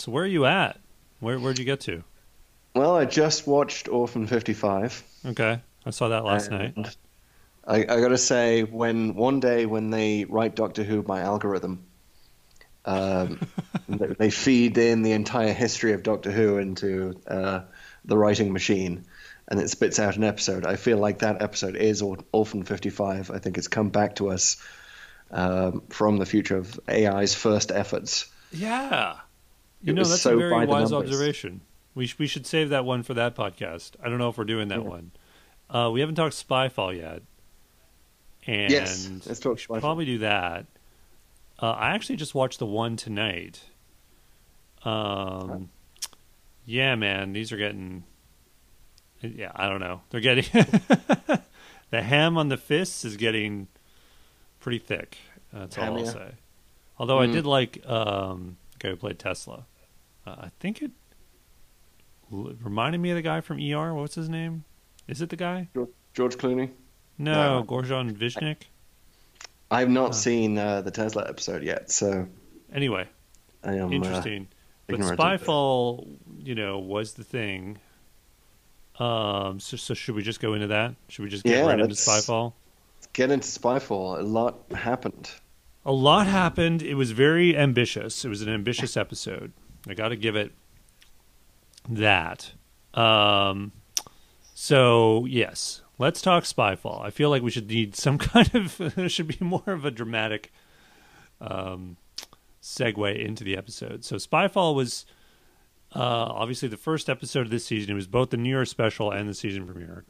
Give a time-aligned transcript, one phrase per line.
[0.00, 0.80] So where are you at?
[1.18, 2.02] Where where'd you get to?
[2.74, 5.04] Well, I just watched Orphan 55.
[5.26, 6.96] Okay, I saw that last night.
[7.66, 11.84] I, I gotta say, when one day when they write Doctor Who by algorithm,
[12.86, 13.40] um,
[13.90, 17.60] they feed in the entire history of Doctor Who into uh,
[18.06, 19.04] the writing machine,
[19.48, 20.64] and it spits out an episode.
[20.64, 23.30] I feel like that episode is Or- Orphan 55.
[23.30, 24.56] I think it's come back to us
[25.30, 28.30] um, from the future of AI's first efforts.
[28.50, 29.16] Yeah,
[29.82, 31.60] you It know that's so a very wise observation.
[31.94, 33.92] We sh- we should save that one for that podcast.
[34.02, 35.10] I don't know if we're doing that one.
[35.68, 37.22] Uh, we haven't talked Spyfall yet,
[38.46, 39.80] and Yes, let's talk Spyfall.
[39.80, 40.66] probably do that.
[41.60, 43.62] Uh, I actually just watched the one tonight.
[44.84, 45.68] Um,
[46.64, 48.04] yeah, man, these are getting.
[49.22, 50.00] Yeah, I don't know.
[50.10, 50.44] They're getting
[51.90, 53.68] the ham on the fists is getting
[54.60, 55.18] pretty thick.
[55.52, 56.10] That's all I'll yeah.
[56.10, 56.28] say.
[56.98, 57.32] Although I Mm.
[57.32, 59.66] did like um, guy who played Tesla.
[60.26, 60.90] Uh, I think it
[62.32, 63.94] l- reminded me of the guy from ER.
[63.94, 64.64] What's his name?
[65.06, 65.68] Is it the guy?
[66.14, 66.70] George Clooney.
[67.18, 67.64] No, No.
[67.64, 68.56] Goran Višnjić.
[69.70, 70.12] I've not Huh.
[70.12, 72.26] seen uh, the Tesla episode yet, so
[72.72, 73.06] Anyway,
[73.62, 74.48] I am uh, interesting.
[74.86, 75.44] but ignorant of it.
[75.44, 77.78] Spyfall, you know, was the thing.
[78.98, 80.94] Um, so, so should we just go into that?
[81.08, 82.52] Should we just get Yeah, right into Spyfall?
[83.12, 84.18] get into Spyfall.
[84.18, 85.30] A lot happened.
[85.84, 86.82] A lot happened.
[86.82, 88.24] It was very ambitious.
[88.24, 89.52] It was an ambitious episode.
[89.88, 90.52] I got to give it
[91.88, 92.52] that.
[92.94, 93.72] Um,
[94.54, 97.02] so yes, let's talk Spyfall.
[97.02, 99.90] I feel like we should need some kind of there should be more of a
[99.90, 100.52] dramatic
[101.40, 101.96] um,
[102.62, 104.04] segue into the episode.
[104.04, 105.06] So Spyfall was
[105.94, 107.92] uh, obviously the first episode of this season.
[107.92, 110.04] It was both the New Year special and the season premiere,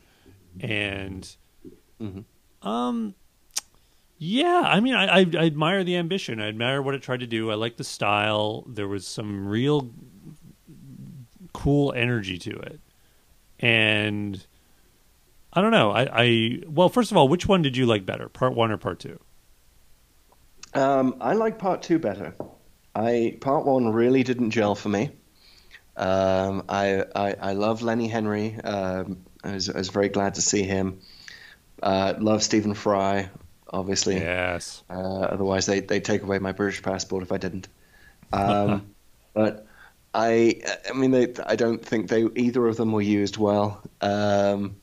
[0.61, 1.37] and
[2.63, 3.15] um,
[4.23, 6.41] yeah, I mean, I, I, I admire the ambition.
[6.41, 7.51] I admire what it tried to do.
[7.51, 8.65] I like the style.
[8.67, 9.91] There was some real
[11.55, 12.81] cool energy to it,
[13.61, 14.45] and
[15.55, 15.91] I don't know.
[15.91, 18.77] I, I well, first of all, which one did you like better, part one or
[18.77, 19.19] part two?
[20.75, 22.35] Um, I like part two better.
[22.95, 25.13] I part one really didn't gel for me.
[25.97, 28.55] Um, I, I I love Lenny Henry.
[28.57, 31.01] Um, I was I was very glad to see him.
[31.83, 33.31] Uh, love Stephen Fry,
[33.71, 34.17] obviously.
[34.17, 37.69] Yes, Uh, otherwise, they they take away my British passport if I didn't.
[38.33, 38.95] Um,
[39.35, 39.67] but
[40.15, 43.83] I I mean, they, I don't think they either of them were used well.
[44.01, 44.77] Um,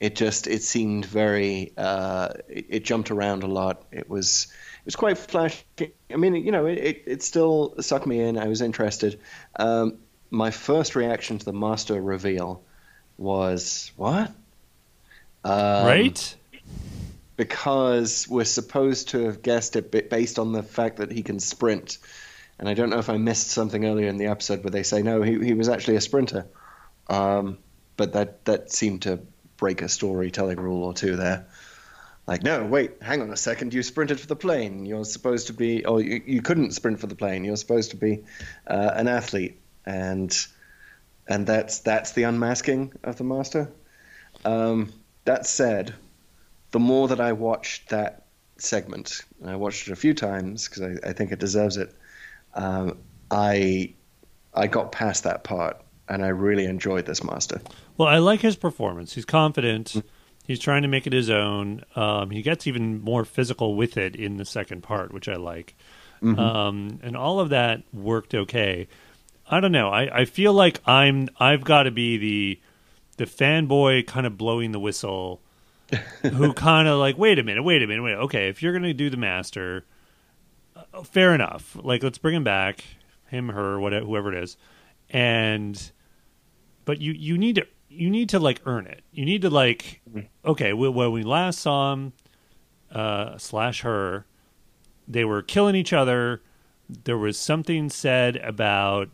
[0.00, 3.84] it just it seemed very uh, it, it jumped around a lot.
[3.92, 4.48] It was
[4.80, 5.64] it was quite flashy.
[6.10, 8.38] I mean, you know, it, it, it still sucked me in.
[8.38, 9.18] I was interested.
[9.56, 9.98] Um,
[10.30, 12.62] my first reaction to the master reveal
[13.16, 14.30] was what?
[15.44, 16.34] Um, right.
[17.36, 21.98] Because we're supposed to have guessed it based on the fact that he can sprint.
[22.58, 25.02] And I don't know if I missed something earlier in the episode where they say
[25.02, 26.46] no, he he was actually a sprinter.
[27.08, 27.58] Um,
[27.96, 29.20] but that that seemed to
[29.56, 31.46] break a storytelling rule or two there.
[32.26, 33.72] Like, no, wait, hang on a second.
[33.72, 34.84] You sprinted for the plane.
[34.84, 37.44] You're supposed to be, or you, you couldn't sprint for the plane.
[37.44, 38.24] You're supposed to be
[38.66, 40.36] uh, an athlete, and
[41.28, 43.70] and that's that's the unmasking of the master.
[44.44, 44.92] Um,
[45.24, 45.94] that said,
[46.70, 48.26] the more that I watched that
[48.58, 51.94] segment, and I watched it a few times because I, I think it deserves it,
[52.54, 52.98] um,
[53.30, 53.94] I
[54.54, 57.60] I got past that part and I really enjoyed this master.
[57.96, 59.14] Well, I like his performance.
[59.14, 60.02] He's confident.
[60.46, 61.82] He's trying to make it his own.
[61.96, 65.74] Um, he gets even more physical with it in the second part, which I like.
[66.22, 68.88] Um, and all of that worked okay.
[69.48, 69.90] I don't know.
[69.90, 72.60] I, I feel like I'm I've got to be the
[73.16, 75.40] the fanboy kind of blowing the whistle
[76.22, 78.14] who kind of like wait a minute, wait a minute, wait.
[78.14, 79.84] Okay, if you're going to do the master,
[80.74, 81.76] uh, fair enough.
[81.80, 82.84] Like let's bring him back,
[83.26, 84.56] him, her, whatever, whoever it is,
[85.10, 85.92] and
[86.84, 89.02] but you you need to you need to like earn it.
[89.12, 90.00] You need to like
[90.44, 90.72] okay.
[90.72, 92.12] Well, when we last saw him
[92.90, 94.26] uh, slash her,
[95.06, 96.42] they were killing each other.
[96.88, 99.10] There was something said about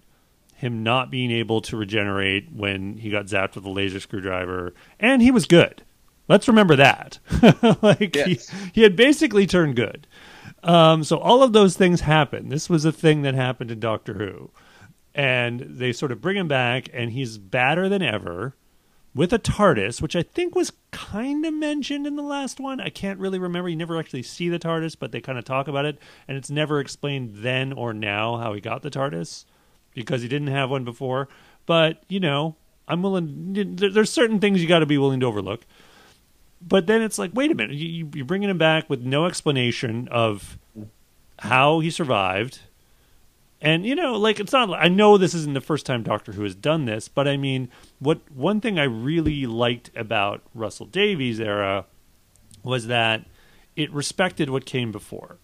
[0.55, 5.23] him not being able to regenerate when he got zapped with a laser screwdriver, and
[5.23, 5.83] he was good.
[6.29, 7.19] Let's remember that.
[7.83, 8.49] like Yes.
[8.49, 10.07] he, he had basically turned good.
[10.63, 12.51] Um, so all of those things happened.
[12.51, 14.51] This was a thing that happened in Doctor Who
[15.15, 18.55] and they sort of bring him back, and he's badder than ever
[19.15, 22.81] with a TARDIS, which I think was kind of mentioned in the last one.
[22.81, 23.69] I can't really remember.
[23.69, 26.51] You never actually see the TARDIS, but they kind of talk about it, and it's
[26.51, 29.45] never explained then or now how he got the TARDIS
[29.95, 31.29] because he didn't have one before.
[31.67, 32.57] But you know,
[32.89, 33.53] I'm willing.
[33.77, 35.67] There's certain things you got to be willing to overlook.
[36.67, 40.09] But then it's like, wait a minute, you, you're bringing him back with no explanation
[40.09, 40.59] of
[41.41, 42.61] how he survived.
[43.61, 44.71] And you know, like it's not.
[44.73, 47.69] I know this isn't the first time Doctor Who has done this, but I mean,
[48.01, 51.87] what one thing I really liked about Russell Davies era
[52.65, 53.25] was that
[53.77, 55.39] it respected what came before.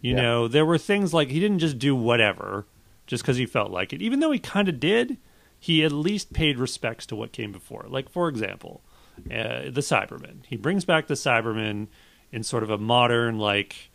[0.00, 0.22] You Yeah.
[0.22, 2.66] know, there were things like he didn't just do whatever
[3.06, 5.18] just because he felt like it, even though he kind of did.
[5.58, 7.86] He at least paid respects to what came before.
[7.88, 8.82] Like, for example,
[9.30, 10.44] uh, the Cybermen.
[10.46, 11.88] He brings back the Cybermen
[12.32, 13.90] in sort of a modern, like,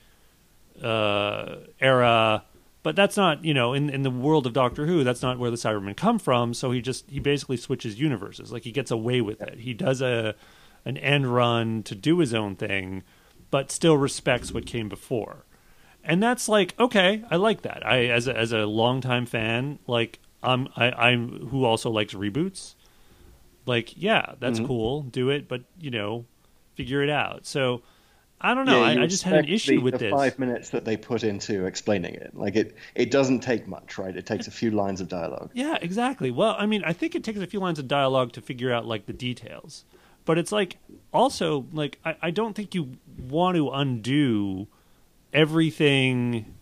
[0.81, 2.43] uh, era.
[2.83, 5.51] But that's not, you know, in, in the world of Doctor Who, that's not where
[5.51, 6.53] the Cybermen come from.
[6.53, 8.51] So he just he basically switches universes.
[8.51, 9.59] Like he gets away with it.
[9.59, 10.35] He does a
[10.83, 13.03] an end run to do his own thing,
[13.51, 15.45] but still respects what came before.
[16.03, 17.85] And that's like okay, I like that.
[17.85, 22.73] I as a, as a longtime fan, like I'm I, I'm who also likes reboots.
[23.65, 24.67] Like yeah, that's mm-hmm.
[24.67, 26.25] cool, do it, but you know,
[26.75, 27.45] figure it out.
[27.45, 27.83] So
[28.43, 28.83] I don't know.
[28.83, 30.11] Yeah, I, I just had an issue the, with the this.
[30.11, 32.35] five minutes that they put into explaining it.
[32.35, 34.15] Like it, it doesn't take much, right?
[34.15, 35.51] It takes a few lines of dialogue.
[35.53, 36.31] Yeah, exactly.
[36.31, 38.87] Well, I mean, I think it takes a few lines of dialogue to figure out
[38.87, 39.85] like the details,
[40.25, 40.77] but it's like
[41.13, 42.97] also like I, I don't think you
[43.29, 44.67] want to undo
[45.31, 46.55] everything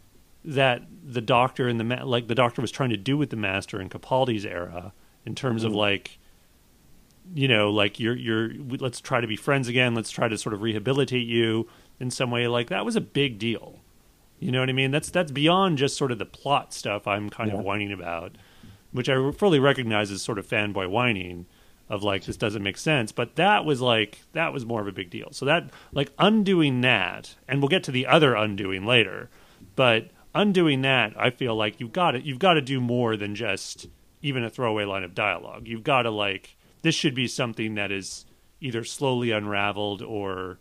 [0.44, 3.38] that the doctor and the ma- like the doctor was trying to do with the
[3.38, 4.92] master in Capaldi's era
[5.26, 5.80] in terms of mm-hmm.
[5.80, 6.19] like
[7.34, 9.94] you know like you're you're let's try to be friends again.
[9.96, 11.68] Let's try to sort of rehabilitate you
[12.00, 12.48] in some way.
[12.48, 13.80] Like that was a big deal.
[14.40, 14.92] You know what i mean?
[14.92, 17.58] That's that's beyond just sort of the plot stuff i'm kind Yeah.
[17.60, 18.36] of whining about
[18.92, 21.46] which i fully recognize as sort of fanboy whining
[21.90, 23.12] of like this doesn't make sense.
[23.12, 25.28] But that was like that was more of a big deal.
[25.32, 29.30] So that like undoing that and we'll get to the other undoing later
[29.76, 33.36] but undoing that i feel like you've got to you've got to do more than
[33.36, 33.88] just
[34.22, 35.68] even a throwaway line of dialogue.
[35.68, 38.26] You've got to like this should be something that is
[38.62, 40.58] either slowly unraveled or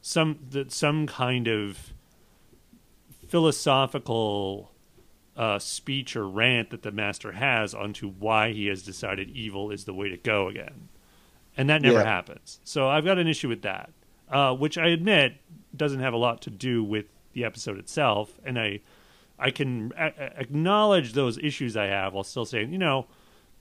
[0.00, 1.92] some that some kind of
[3.28, 4.72] philosophical
[5.36, 9.84] uh, speech or rant that the master has onto why he has decided evil is
[9.84, 10.88] the way to go again,
[11.56, 12.04] and that never Yeah.
[12.04, 12.60] happens.
[12.64, 13.90] So I've got an issue with that,
[14.30, 15.34] uh, which I admit
[15.76, 18.80] doesn't have a lot to do with the episode itself, and I
[19.38, 23.06] I can a- acknowledge those issues I have while still saying, you know,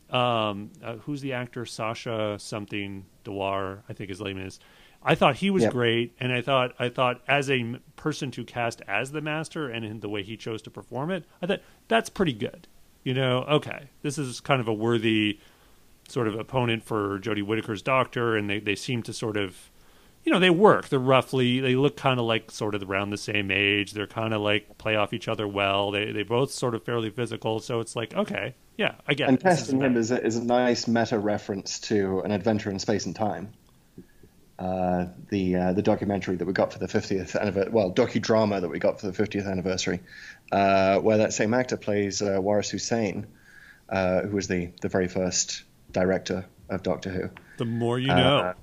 [0.09, 1.65] um, uh, who's the actor?
[1.65, 4.59] Sacha something Dewar, I think his name is.
[5.07, 5.71] I thought he was Yep.
[5.71, 9.85] great, and I thought I thought as a person to cast as the master and
[9.85, 12.67] in the way he chose to perform it, I thought that's pretty good.
[13.03, 15.39] You know, okay, this is kind of a worthy
[16.09, 19.69] sort of opponent for Jodie Whittaker's Doctor, and they they seem to sort of,
[20.25, 20.89] you know, they work.
[20.89, 23.93] They're roughly they look kind of like sort of around the same age.
[23.93, 25.91] They're kind of like play off each other well.
[25.91, 29.37] They they both sort of fairly physical, so it's like okay, yeah, I get And
[29.37, 29.41] it.
[29.41, 33.15] Testing him is a, is a nice meta reference to an adventure in space and
[33.15, 33.53] time.
[34.57, 38.69] Uh, the uh, the documentary that we got for the 50th anniversary, well, docudrama that
[38.69, 39.99] we got for the 50th anniversary,
[40.51, 43.27] uh, where that same actor plays uh, Waris Hussein,
[43.89, 47.29] uh, who was the, the very first director of Doctor Who.
[47.57, 48.53] The more you know, Uh,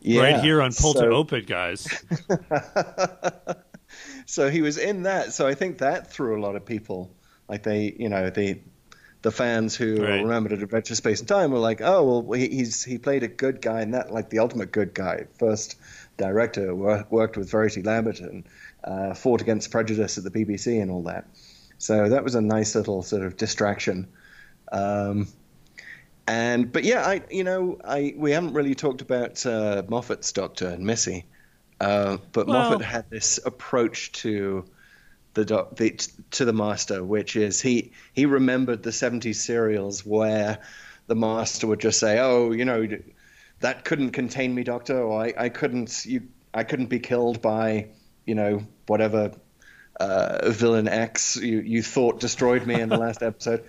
[0.00, 1.86] Yeah, right here on Pull to so- Open, guys.
[4.26, 5.32] so he was in that.
[5.32, 7.10] So I think that threw a lot of people,
[7.48, 8.60] like they, you know, the
[9.22, 10.22] the fans who Right.
[10.22, 13.60] remembered Adventure Space and Time were like, oh well, he, he's he played a good
[13.60, 15.76] guy in that, like the ultimate good guy, first
[16.16, 18.44] director, wor- worked with Verity Lambert and
[18.84, 21.26] uh, fought against prejudice at the BBC and all that.
[21.78, 24.08] So that was a nice little sort of distraction.
[24.72, 25.28] Um,
[26.26, 30.68] and but yeah, I you know I we haven't really talked about uh, Moffat's Doctor
[30.68, 31.24] and Missy,
[31.80, 34.64] uh, but Well- Moffat had this approach to
[35.34, 35.90] the, doc, the
[36.32, 40.58] to the master, which is he he remembered the '70s serials where
[41.06, 42.86] the master would just say, "Oh, you know,
[43.60, 46.22] that couldn't contain me, Doctor, or I, I couldn't you
[46.52, 47.88] I couldn't be killed by
[48.26, 49.32] you know whatever
[49.98, 53.64] uh, villain X you, you thought destroyed me in the last episode.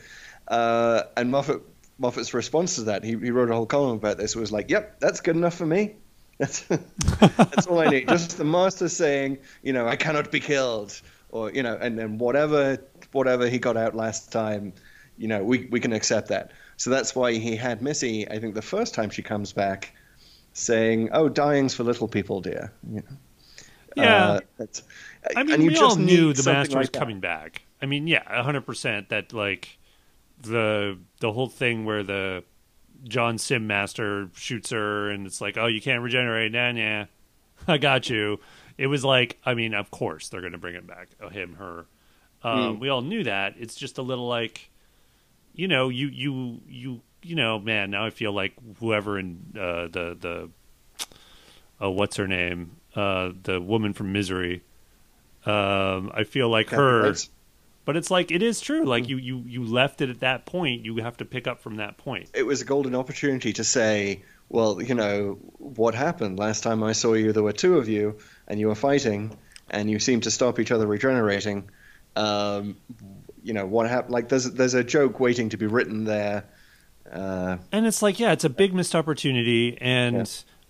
[0.48, 1.62] Uh, and Moffat
[2.02, 4.36] Moffat's response to that, he, he wrote a whole column about this.
[4.36, 5.96] Was like, "Yep, that's good enough for me.
[6.42, 8.08] That's that's all I need.
[8.10, 12.18] Just the master saying, you know, I cannot be killed, or you know, and then
[12.18, 12.80] whatever
[13.12, 14.74] whatever he got out last time,
[15.20, 16.52] you know, we we can accept that.
[16.78, 18.28] So that's why he had Missy.
[18.28, 19.94] I think the first time she comes back,
[20.54, 23.18] saying, "Oh, dying's for little people, dear." You know.
[23.96, 24.26] Yeah.
[24.26, 24.82] Uh, that's,
[25.36, 26.98] I mean, and you we just all knew the master was that.
[27.00, 27.62] coming back.
[27.84, 29.10] I mean, yeah, hundred percent.
[29.10, 29.78] That like
[30.42, 32.44] the the whole thing where the
[33.04, 37.06] John Simm Master shoots her, and it's like, oh, you can't regenerate, nah, nah,
[37.68, 38.40] I got you.
[38.78, 41.56] It was like, I mean, of course they're going to bring him back, oh, him,
[41.56, 41.86] her.
[42.44, 43.56] Um, We all knew that.
[43.60, 44.70] It's just a little like,
[45.54, 47.92] you know, you you you you know, man.
[47.92, 50.50] Now I feel like whoever in uh, the the
[51.80, 54.64] oh, what's her name, uh, the woman from Misery.
[55.46, 57.04] Um, I feel like Kathy her.
[57.10, 57.30] Bates.
[57.84, 58.86] But it's like it is true.
[58.86, 60.86] Like you, you, you left it at that point.
[60.86, 62.30] You have to pick up from that point.
[62.34, 66.92] it was a golden opportunity to say, well, you know, what happened last time I
[66.92, 67.32] saw you?
[67.34, 69.36] There were two of you, and you were fighting,
[69.70, 71.70] and you seemed to stop each other regenerating.
[72.16, 72.78] Um,
[73.44, 74.14] you know what happened?
[74.14, 76.44] Like there's there's a joke waiting to be written there.
[77.12, 79.78] Uh, And it's like, yeah, it's a big missed opportunity.
[79.82, 80.26] And Yeah.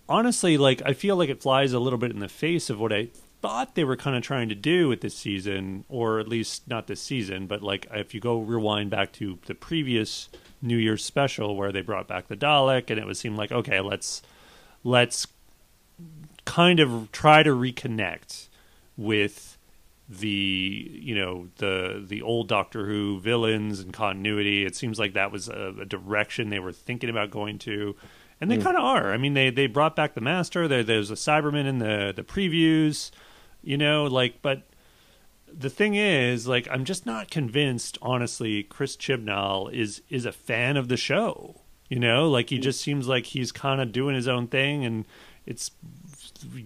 [0.08, 2.92] honestly, like I feel like it flies a little bit in the face of what
[2.92, 3.08] I
[3.42, 6.86] thought they were kind of trying to do with this season, or at least not
[6.86, 10.28] this season, but like if you go rewind back to the previous
[10.62, 13.80] New Year's special where they brought back the Dalek, and it was seemed like okay,
[13.80, 14.22] let's
[14.84, 15.26] let's
[16.44, 18.48] kind of try to reconnect
[18.96, 19.58] with
[20.08, 24.64] the you know the the old Doctor Who villains and continuity.
[24.64, 27.96] It seems like that was a, a direction they were thinking about going to,
[28.40, 28.62] and they hmm.
[28.62, 29.12] kind of are.
[29.12, 30.68] I mean, they they brought back the Master.
[30.68, 33.10] There, there's a Cyberman in the the previews,
[33.62, 34.62] you know, like but.
[35.54, 37.98] The thing is, like, I'm just not convinced.
[38.00, 41.60] Honestly, Chris Chibnall is is a fan of the show.
[41.90, 42.62] You know, like he mm.
[42.62, 45.04] just seems like he's kind of doing his own thing, and
[45.44, 45.70] it's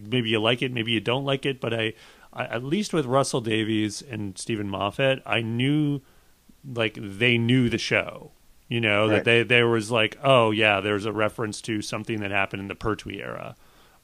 [0.08, 1.94] maybe you like it, maybe you don't like it, but I,
[2.32, 6.00] I at least with Russell Davies and Steven Moffat, I knew
[6.64, 8.30] like they knew the show.
[8.68, 12.30] You know that they there was like, oh yeah, there's a reference to something that
[12.30, 13.56] happened in the Pertwee era,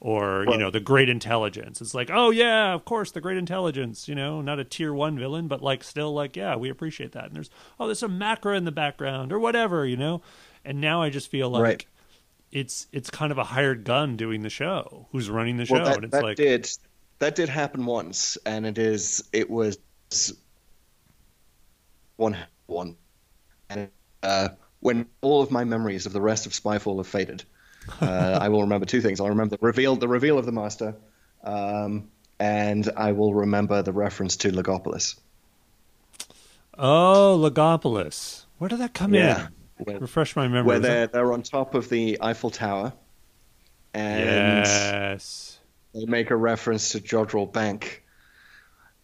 [0.04, 1.80] or you know the Great Intelligence.
[1.80, 4.09] It's like, oh yeah, of course the Great Intelligence.
[4.09, 7.26] You know, not a tier one villain, but like still like, yeah, we appreciate that.
[7.26, 9.87] And there's oh, there's some macra in the background or whatever.
[9.87, 10.21] You know,
[10.64, 11.87] and now I just feel like Right.
[12.50, 15.85] it's it's kind of a hired gun doing the show, who's running the show, well,
[15.85, 16.68] that, and it's that like, did
[17.21, 19.78] that did happen once, and it is it was
[22.16, 22.97] one one,
[23.71, 23.88] and
[24.25, 24.49] uh,
[24.80, 27.44] when all of my memories of the rest of Spyfall have faded,
[28.01, 29.21] uh, I will remember two things.
[29.21, 30.95] I'll remember the reveal the reveal of the Master,
[31.45, 32.09] um,
[32.39, 35.17] and I will remember the reference to Logopolis.
[36.79, 38.45] oh, Logopolis.
[38.59, 39.49] Where did that come Yeah.
[39.79, 39.85] in?
[39.85, 40.62] Where- Refresh my memory.
[40.67, 42.93] Where they're they're on top of the Eiffel Tower,
[43.95, 45.59] and Yes.
[45.95, 48.05] they make a reference to Jodrell Bank,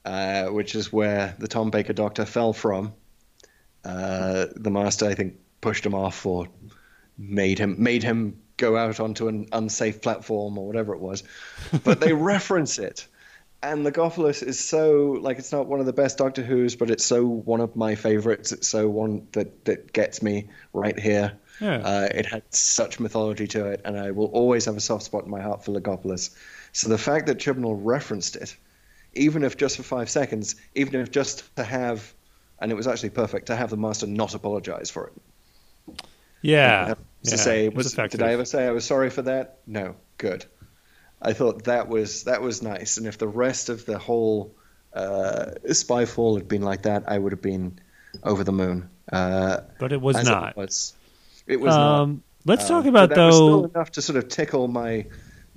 [0.05, 2.93] uh, which is where the Tom Baker Doctor fell from.
[3.85, 6.47] Uh, the Master, I think, pushed him off or
[7.17, 11.23] made him made him go out onto an unsafe platform or whatever it was.
[11.85, 13.07] But they reference it,
[13.63, 17.05] and Logopolis is so like it's not one of the best Doctor Who's, but it's
[17.05, 18.53] so one of my favorites.
[18.53, 21.39] It's so one that that gets me right here.
[21.61, 21.79] Yeah.
[21.79, 25.25] Uh, it had such mythology to it, and I will always have a soft spot
[25.25, 26.37] in my heart for Logopolis.
[26.73, 28.57] So the fact that Chibnall referenced it,
[29.15, 32.15] even if just for five seconds, even if just to have,
[32.61, 35.13] and it was actually perfect to have the master not apologize for it.
[36.43, 36.95] Yeah.
[36.95, 37.37] to yeah.
[37.37, 39.59] say, was did I ever say I was sorry for that?
[39.67, 39.97] No.
[40.19, 40.45] Good.
[41.21, 44.55] I thought that was that was nice, and if the rest of the whole
[44.93, 47.81] uh, Spyfall had been like that, I would have been
[48.23, 48.89] over the moon.
[49.13, 50.51] Uh, but it was not.
[50.51, 50.95] It was.
[51.47, 52.01] It was not.
[52.03, 53.49] um, let's Um, talk about that was though.
[53.61, 55.07] still enough to sort of tickle my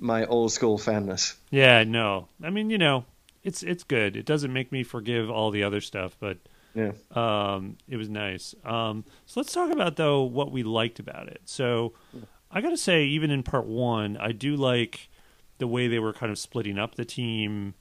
[0.00, 1.36] my old school fanness.
[1.50, 2.26] Yeah, no.
[2.42, 3.04] I mean, you know,
[3.44, 4.16] it's it's good.
[4.16, 6.38] It doesn't make me forgive all the other stuff, but
[6.74, 6.92] Yeah.
[7.12, 8.54] um, it was nice.
[8.64, 11.42] Um, so let's talk about though what we liked about it.
[11.44, 11.92] So
[12.50, 15.08] I got to say, even in part one, I do like
[15.58, 17.74] the way they were kind of splitting up the team.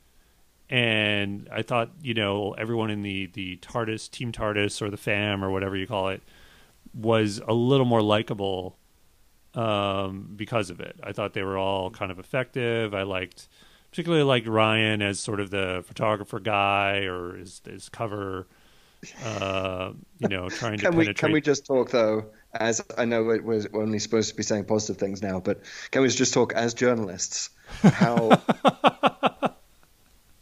[0.69, 5.43] And I thought, you know, everyone in the the TARDIS, Team TARDIS, or the FAM,
[5.43, 6.21] or whatever you call it,
[6.93, 8.77] was a little more likable
[9.53, 10.97] um, because of it.
[11.03, 12.93] I thought they were all kind of effective.
[12.93, 13.49] I liked,
[13.89, 18.47] particularly liked Ryan as sort of the photographer guy or his, his cover,
[19.23, 22.25] uh, you know, trying to Can we can we just talk though?
[22.53, 26.01] As I know it was only supposed to be saying positive things now, but can
[26.01, 27.49] we just talk as journalists
[27.81, 28.41] how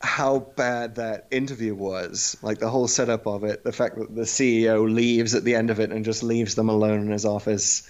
[0.02, 2.38] how bad that interview was?
[2.42, 5.70] Like the whole setup of it, the fact that the CEO leaves at the end
[5.70, 7.88] of it and just leaves them alone in his office.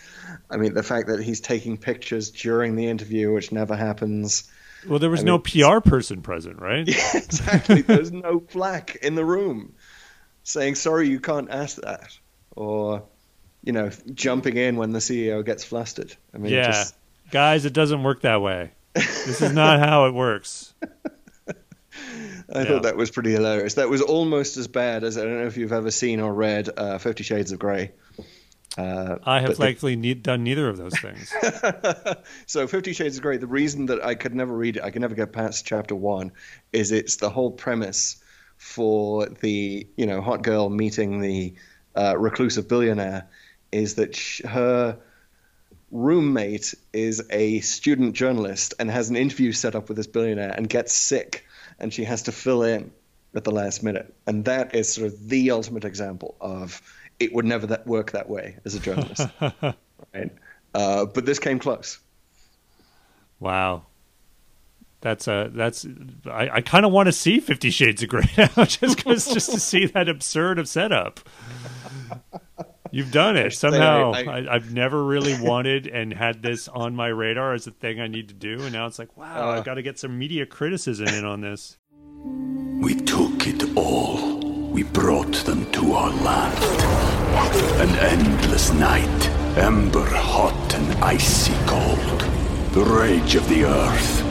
[0.50, 4.44] I mean, the fact that he's taking pictures during the interview, which never happens.
[4.88, 6.88] well, there was I no mean, PR person present, right?
[6.88, 7.82] Yeah, exactly.
[7.82, 9.74] There's no plaque in the room
[10.44, 12.18] saying, sorry, you can't ask that.
[12.56, 13.04] Or,
[13.64, 16.16] you know, jumping in when the CEO gets flustered.
[16.34, 16.68] I mean, yeah.
[16.68, 16.96] just,
[17.32, 18.72] Guys, it doesn't work that way.
[18.96, 20.74] This is not how it works.
[22.52, 22.64] I Yeah.
[22.66, 23.76] thought that was pretty hilarious.
[23.76, 26.70] That was almost as bad as I don't know if you've ever seen or read
[26.76, 27.92] uh, Fifty Shades of Grey.
[28.78, 31.32] Uh, I have but the- likely ne- done neither of those things.
[32.48, 35.02] so Fifty Shades of Grey, the reason that I could never read it, I could
[35.02, 36.32] never get past chapter one,
[36.74, 38.18] is it's the whole premise
[38.60, 41.56] for the you know hot girl meeting the
[41.96, 43.28] uh, reclusive billionaire
[43.72, 45.00] is that sh- her
[45.92, 50.70] roommate is a student journalist and has an interview set up with this billionaire and
[50.70, 51.48] gets sick
[51.80, 52.92] and she has to fill in
[53.34, 54.14] at the last minute.
[54.28, 56.82] And that is sort of the ultimate example of
[57.20, 59.28] it would never that work that way as a journalist.
[60.14, 60.32] Right?
[60.74, 62.00] Uh, but this came close.
[63.40, 63.84] Wow.
[65.02, 65.86] That's a that's
[66.26, 69.52] I, I kind of want to see Fifty Shades of Grey now, just because just
[69.52, 71.20] to see that absurd of setup.
[72.92, 74.12] You've done it somehow.
[74.14, 78.00] I- I, I've never really wanted and had this on my radar as a thing
[78.02, 80.46] I need to do, and now it's like, wow, I've got to get some media
[80.46, 81.78] criticism in on this.
[82.82, 84.40] We took it all.
[84.72, 86.58] We brought them to our land.
[87.80, 92.22] An endless night, ember hot and icy cold.
[92.74, 94.26] The rage of the earth.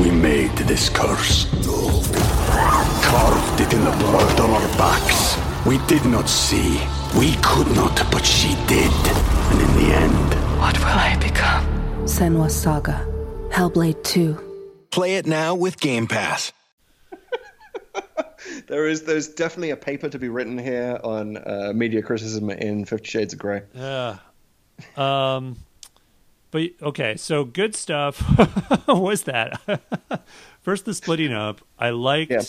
[0.00, 1.44] We made this curse.
[3.04, 5.36] Carved it in the blood on our backs.
[5.66, 6.80] We did not see.
[7.18, 8.90] We could not, but she did.
[9.50, 11.64] And in the end, What will I become?
[12.06, 13.06] Senua Saga.
[13.50, 14.86] Hellblade 2.
[14.90, 16.52] Play it now with Game Pass.
[18.68, 22.84] there is there's definitely a paper to be written here on uh, media criticism in
[22.84, 23.62] Fifty Shades of Grey.
[23.74, 24.16] Yeah.
[24.96, 25.56] Um,
[26.50, 28.20] but okay, so good stuff.
[28.86, 29.60] what was that?
[30.60, 31.60] First, the splitting up.
[31.78, 32.42] I liked Yeah.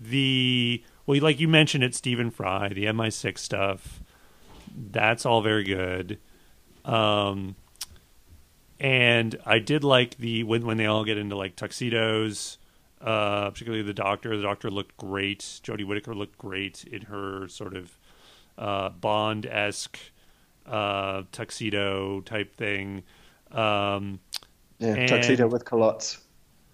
[0.00, 4.00] the well, like you mentioned it, Stephen Fry, the MI6 stuff.
[4.76, 6.18] That's all very good.
[6.84, 7.56] Um,
[8.80, 12.58] and I did like the when when they all get into like tuxedos.
[13.00, 14.36] Uh, particularly the doctor.
[14.36, 15.38] The doctor looked great.
[15.62, 17.96] Jodie Whittaker looked great in her sort of
[18.56, 19.96] uh, Bond esque
[20.66, 23.04] uh, tuxedo type thing.
[23.52, 24.20] Um,
[24.78, 26.18] Yeah, And- tuxedo with culottes.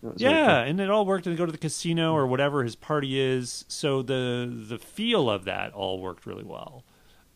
[0.02, 0.70] That was really yeah, cool.
[0.70, 1.26] and it all worked.
[1.26, 3.64] And they go to the casino or whatever his party is.
[3.68, 6.84] So the the feel of that all worked really well.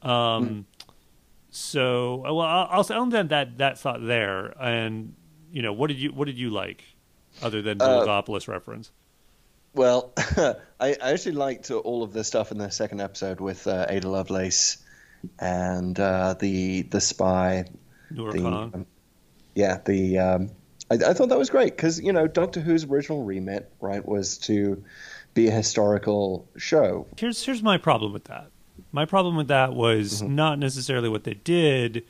[0.02, 0.66] Um,
[1.50, 4.54] So uh, well, I'll, I'll end that that thought there.
[4.62, 5.14] And
[5.50, 6.84] you know, what did you what did you like
[7.42, 8.90] other than the Uh, Logopolis reference?
[9.74, 13.86] Well, I, I actually liked all of the stuff in the second episode with uh,
[13.88, 14.78] Ada Lovelace
[15.38, 17.64] and uh, the the spy.
[18.10, 18.70] Noor The, Khan.
[18.74, 18.86] um,
[19.58, 20.50] yeah, the um,
[20.88, 24.38] I, I thought that was great because you know Doctor Who's original remit right was
[24.38, 24.84] to
[25.34, 27.08] be a historical show.
[27.16, 28.52] here's here's my problem with that.
[28.92, 32.04] My problem with that was not necessarily what they did.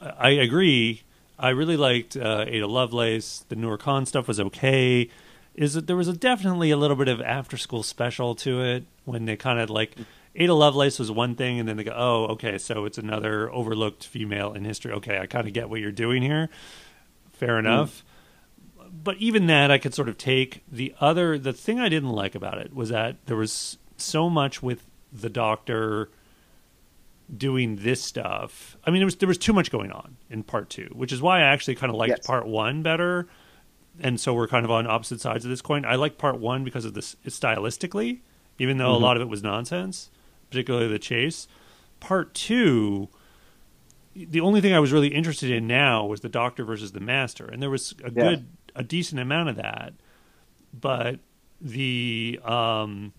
[0.00, 1.02] I I agree.
[1.38, 3.44] I really liked uh, Ada Lovelace.
[3.48, 5.08] The Noor Khan stuff was okay.
[5.54, 8.84] Is that there was a, definitely a little bit of after school special to it
[9.04, 9.94] when they kind of like
[10.38, 14.06] Ada Lovelace was one thing, and then they go, oh, okay, so it's another overlooked
[14.06, 14.92] female in history.
[14.92, 16.48] Okay, I kind of get what you're doing here.
[17.32, 17.66] Fair hmm.
[17.66, 18.04] enough
[18.90, 20.62] but even that I could sort of take.
[20.70, 24.62] The other, the thing I didn't like about it was that there was so much
[24.62, 26.10] with the doctor
[27.34, 28.76] doing this stuff.
[28.84, 31.20] I mean, there was there was too much going on in part two, which is
[31.20, 32.26] why I actually kind of liked Yes.
[32.26, 33.28] part one better.
[34.00, 35.84] And so we're kind of on opposite sides of this coin.
[35.84, 38.20] I like part one because of this stylistically,
[38.58, 39.04] even though a mm-hmm.
[39.04, 40.10] lot of it was nonsense,
[40.50, 41.46] particularly the chase.
[42.00, 43.08] Part two,
[44.14, 47.46] the only thing I was really interested in now was the Doctor versus the Master,
[47.46, 48.22] and there was a Yeah.
[48.24, 49.94] good, a decent amount of that.
[50.78, 51.20] But
[51.60, 53.12] the um,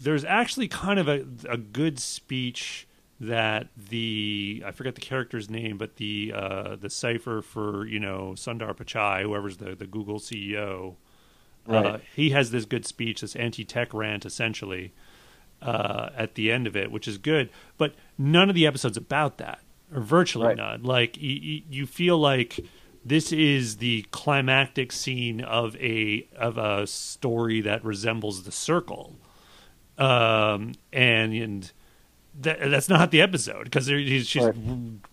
[0.00, 2.86] there's actually kind of a a good speech
[3.20, 8.32] that the I forget the character's name, but the uh, the cipher for you know
[8.36, 10.94] Sundar Pichai, whoever's the the Google CEO,
[11.68, 14.92] uh, he has this good speech, this anti-tech rant, essentially
[15.62, 17.50] uh, at the end of it, which is good.
[17.76, 19.60] But none of the episodes about that,
[19.94, 20.56] or virtually Right.
[20.56, 20.82] none.
[20.82, 22.60] Like you, you feel like
[23.04, 29.16] this is the climactic scene of a of a story that resembles the Circle,
[29.96, 31.72] um, and and
[32.40, 34.54] that, that's not the episode because she's Right.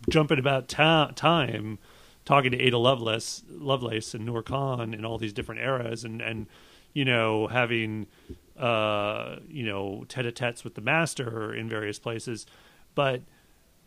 [0.09, 1.79] jumping about ta- time
[2.23, 6.47] talking to Ada Lovelace, Lovelace and Noor Khan in all these different eras, and and
[6.93, 8.07] you know having
[8.59, 12.45] uh, you know tete-a-tetes with the master in various places,
[12.93, 13.21] but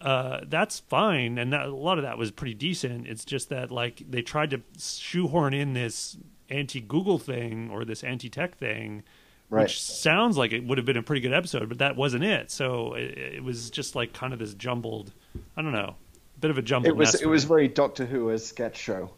[0.01, 3.07] uh, that's fine, and that, a lot of that was pretty decent.
[3.07, 6.17] It's just that like they tried to shoehorn in this
[6.51, 9.03] anti-Google thing or this anti-tech thing.
[9.51, 9.63] Right.
[9.63, 12.51] Which sounds like it would have been a pretty good episode, but that wasn't it.
[12.51, 15.15] So it, it was just like kind of this jumbled,
[15.57, 15.95] I don't know,
[16.39, 19.11] bit of a jumbled It was it was very Doctor Who as sketch show.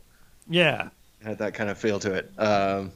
[0.48, 2.30] yeah, It had that kind of feel to it.
[2.38, 2.92] Um,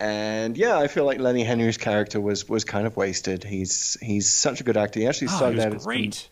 [0.00, 3.44] and yeah, I feel like Lenny Henry's character was was kind of wasted.
[3.44, 5.00] He's he's such a good actor.
[5.00, 6.28] He actually Oh, started he out was as great.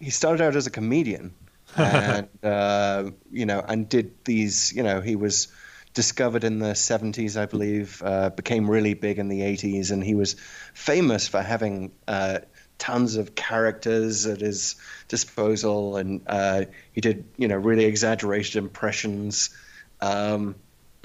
[0.00, 1.34] he started out as a comedian,
[1.76, 4.72] and uh, you know, and did these.
[4.72, 5.48] You know, he was
[5.94, 10.14] discovered in the 70s, I believe, uh, became really big in the 80s, and he
[10.14, 10.36] was
[10.72, 12.38] famous for having uh,
[12.78, 14.76] tons of characters at his
[15.08, 19.50] disposal, and uh, he did, you know, really exaggerated impressions.
[20.00, 20.54] Um,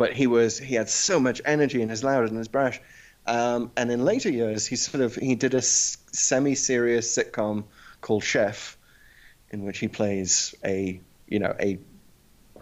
[0.04, 2.82] but he was he had so much energy and is loud and is brash.
[3.26, 7.64] Um, and in later years, he sort of he did a s- semi-serious sitcom
[8.02, 8.78] called Chef,
[9.50, 11.80] in which he plays a you know a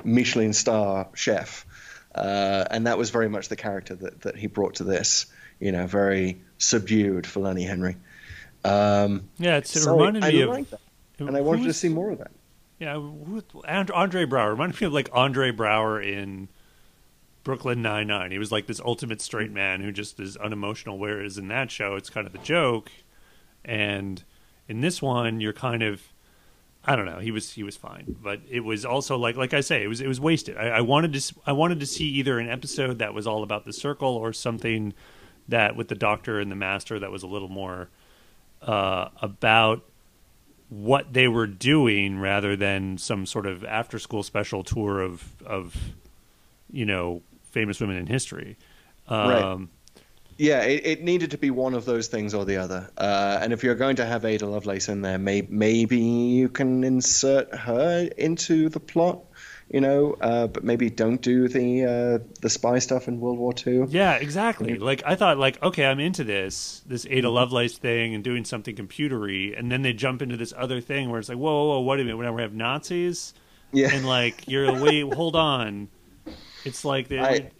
[0.03, 1.65] Michelin star chef,
[2.13, 5.25] uh, and that was very much the character that, that he brought to this.
[5.59, 7.97] You know, very subdued for Lenny Henry.
[8.63, 10.69] Um, Yeah, it's, it so reminded I me of.
[10.69, 10.79] that,
[11.17, 12.31] and I wanted to see more of that.
[12.77, 16.49] Yeah, Andre Braugher reminded me of like Andre Braugher in
[17.43, 18.31] Brooklyn Nine Nine.
[18.31, 20.97] He was like this ultimate straight man who just is unemotional.
[20.97, 22.91] Whereas in that show, it's kind of the joke,
[23.65, 24.23] and
[24.67, 26.01] in this one, you're kind of.
[26.83, 27.19] I don't know.
[27.19, 30.01] He was he was fine, but it was also like like I say, it was
[30.01, 30.57] it was wasted.
[30.57, 33.65] I, I wanted to I wanted to see either an episode that was all about
[33.65, 34.93] the circle or something
[35.47, 37.89] that with the doctor and the master that was a little more
[38.63, 39.83] uh, about
[40.69, 45.75] what they were doing rather than some sort of after school special tour of of
[46.71, 48.57] you know famous women in history.
[49.07, 49.67] Um, Right.
[50.37, 52.89] Yeah, it, it needed to be one of those things or the other.
[52.97, 56.83] Uh, and if you're going to have Ada Lovelace in there, may, maybe you can
[56.83, 59.19] insert her into the plot,
[59.69, 63.53] you know, uh, but maybe don't do the uh, the spy stuff in World War
[63.67, 63.85] II.
[63.89, 64.79] Yeah, exactly.
[64.79, 67.35] Like I thought, like okay, I'm into this this Ada Mm-hmm.
[67.35, 71.19] Lovelace thing and doing something computery, and then they jump into this other thing where
[71.19, 73.35] it's like, whoa, whoa, whoa wait a minute, when we have Nazis,
[73.73, 73.89] Yeah.
[73.93, 75.89] and like you're wait, hold on,
[76.65, 77.19] it's like the.
[77.19, 77.51] I-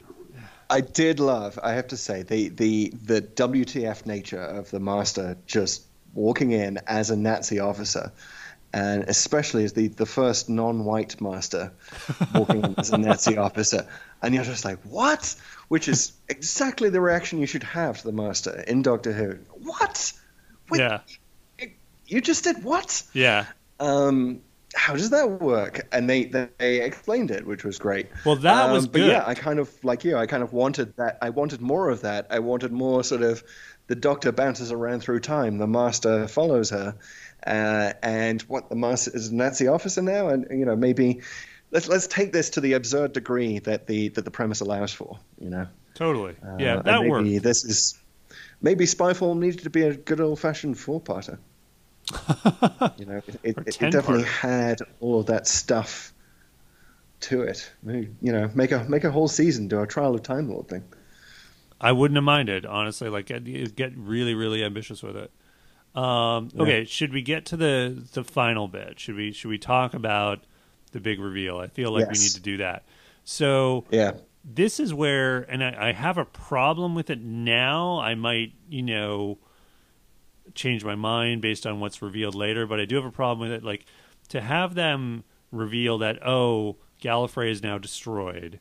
[0.70, 5.36] I did love, I have to say, the, the, the WTF nature of the master
[5.46, 5.84] just
[6.14, 8.14] walking in as a Nazi officer,
[8.72, 11.74] and especially as the, the first non white master
[12.34, 13.86] walking in as a Nazi officer.
[14.22, 15.36] And you're just like, what?
[15.68, 19.40] Which is exactly the reaction you should have to the master in Doctor Who.
[19.68, 20.14] What?
[20.70, 21.02] Wait, yeah,
[22.06, 23.04] You just did what?
[23.12, 23.48] yeah.
[23.82, 24.40] Um,
[24.74, 25.88] how does that work?
[25.92, 28.08] And they they explained it, which was great.
[28.26, 30.18] Well, that Um, was but yeah, I kind of like you.
[30.18, 31.18] I kind of wanted that.
[31.22, 32.28] I wanted more of that.
[32.30, 33.44] I wanted more sort of
[33.88, 35.58] the Doctor bounces around through time.
[35.58, 36.96] The Master follows her,
[37.46, 41.22] uh, and what the Master is a Nazi officer now, and you know maybe
[41.72, 45.20] let's let's take this to the absurd degree that the that the premise allows for.
[45.40, 46.36] You know, Totally.
[46.44, 47.44] Uh, yeah, that maybe worked.
[47.44, 48.00] This is
[48.62, 51.40] maybe Spyfall needed to be a good old fashioned four parter.
[52.98, 54.26] you know, it, it, it definitely 10-parter.
[54.26, 56.14] had all of that stuff
[57.22, 57.72] to it.
[57.84, 60.68] Maybe, You know, make a make a whole season, do a trial of Time Lord
[60.68, 60.84] thing.
[61.80, 63.10] I wouldn't have minded, honestly.
[63.10, 65.32] Like, get, get really, really ambitious with it.
[65.96, 69.00] Um, okay, should we get to the the final bit?
[69.00, 70.46] Should we should we talk about
[70.94, 71.58] the big reveal?
[71.58, 72.86] I feel like we need to do that.
[73.26, 74.14] So Yeah.
[74.44, 78.00] this is where, and I, I have a problem with it now.
[78.00, 79.40] I might, you know,
[80.56, 83.58] change my mind based on what's revealed later, but I do have a problem with
[83.58, 83.64] it.
[83.64, 83.86] Like
[84.30, 88.60] to have them reveal that oh, Gallifrey is now destroyed.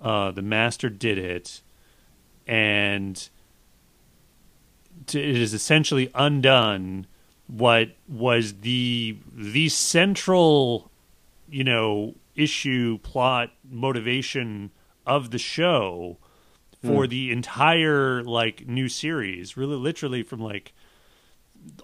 [0.00, 1.62] Uh, the Master did it,
[2.46, 3.28] and
[5.06, 7.06] to, it is essentially undone
[7.46, 10.90] what was the the central
[11.48, 14.70] you know issue plot motivation
[15.06, 16.18] of the show
[16.84, 20.72] for the entire like new series really literally from like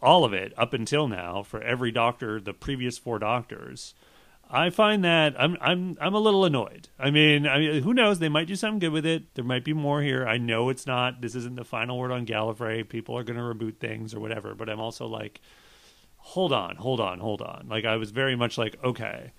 [0.00, 3.94] all of it up until now for every doctor the previous four doctors
[4.54, 6.88] I find that I'm I'm I'm a little annoyed.
[6.98, 8.18] I mean, I mean, who knows?
[8.18, 9.34] They might do something good with it.
[9.34, 10.28] There might be more here.
[10.28, 11.22] I know it's not.
[11.22, 12.86] This isn't the final word on Gallifrey.
[12.86, 14.54] People are going to reboot things or whatever.
[14.54, 15.40] But I'm also like,
[16.18, 17.66] hold on, hold on, hold on.
[17.70, 19.32] Like I was very much like, okay,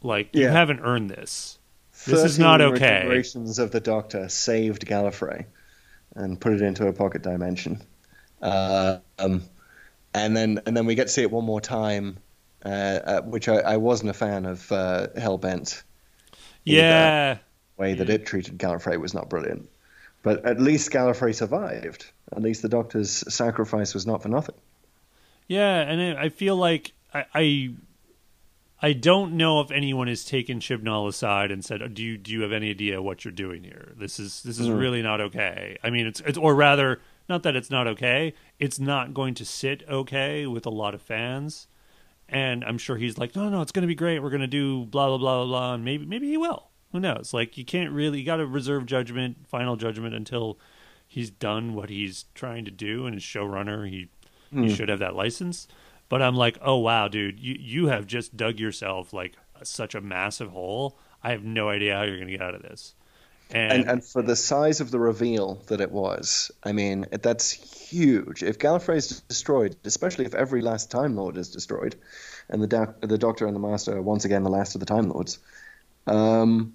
[0.00, 1.58] like you haven't earned this.
[2.06, 3.02] This is not 13 okay.
[3.08, 5.46] Regenerations of the Doctor saved Gallifrey
[6.14, 7.82] and put it into a pocket dimension.
[8.40, 9.42] Uh, um,
[10.14, 12.18] and then and then we get to see it one more time,
[12.64, 15.82] uh, uh, which I, I wasn't a fan of uh, Hellbent.
[16.64, 17.38] Yeah,
[17.76, 19.68] way that it treated Gallifrey was not brilliant.
[20.22, 22.06] But at least Gallifrey survived.
[22.32, 24.56] At least the Doctor's sacrifice was not for nothing.
[25.46, 27.70] Yeah, and I I feel like I, I
[28.80, 32.42] I don't know if anyone has taken Chibnall aside and said, "Do you do you
[32.42, 33.92] have any idea what you're doing here?
[33.96, 37.56] This is this is really not okay." I mean, it's it's or rather, not that
[37.56, 38.34] it's not okay.
[38.58, 41.66] It's not going to sit okay with a lot of fans,
[42.28, 44.20] and I'm sure he's like, "No, no, it's going to be great.
[44.20, 46.68] We're going to do blah blah blah blah blah." And maybe maybe he will.
[46.92, 47.32] Who knows?
[47.34, 48.20] Like you can't really.
[48.20, 50.58] You got to reserve judgment, final judgment until
[51.06, 54.08] he's done what he's trying to do, and as showrunner, he
[54.50, 54.62] Hmm.
[54.62, 55.68] he should have that license.
[56.08, 60.00] But I'm like, oh wow, dude, you you have just dug yourself like such a
[60.00, 60.98] massive hole.
[61.22, 62.94] I have no idea how you're going to get out of this.
[63.50, 67.50] And, And, and for the size of the reveal that it was, I mean, that's
[67.50, 68.42] huge.
[68.42, 71.96] If Gallifrey is destroyed, especially if every last Time Lord is destroyed,
[72.50, 74.86] and the doc- the Doctor and the Master are once again the last of the
[74.86, 75.38] Time Lords,
[76.06, 76.74] um,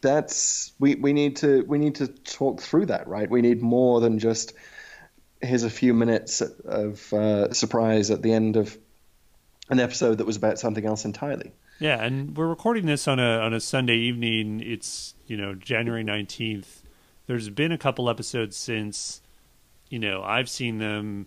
[0.00, 3.28] that's we, we need to we need to talk through that, right?
[3.28, 4.52] We need more than just
[5.40, 8.76] here's a few minutes of uh, surprise at the end of
[9.70, 11.52] an episode that was about something else entirely.
[11.78, 14.60] Yeah, and we're recording this on a on a Sunday evening.
[14.60, 16.82] It's you know January nineteenth.
[17.26, 19.22] There's been a couple episodes since,
[19.88, 21.26] you know, I've seen them.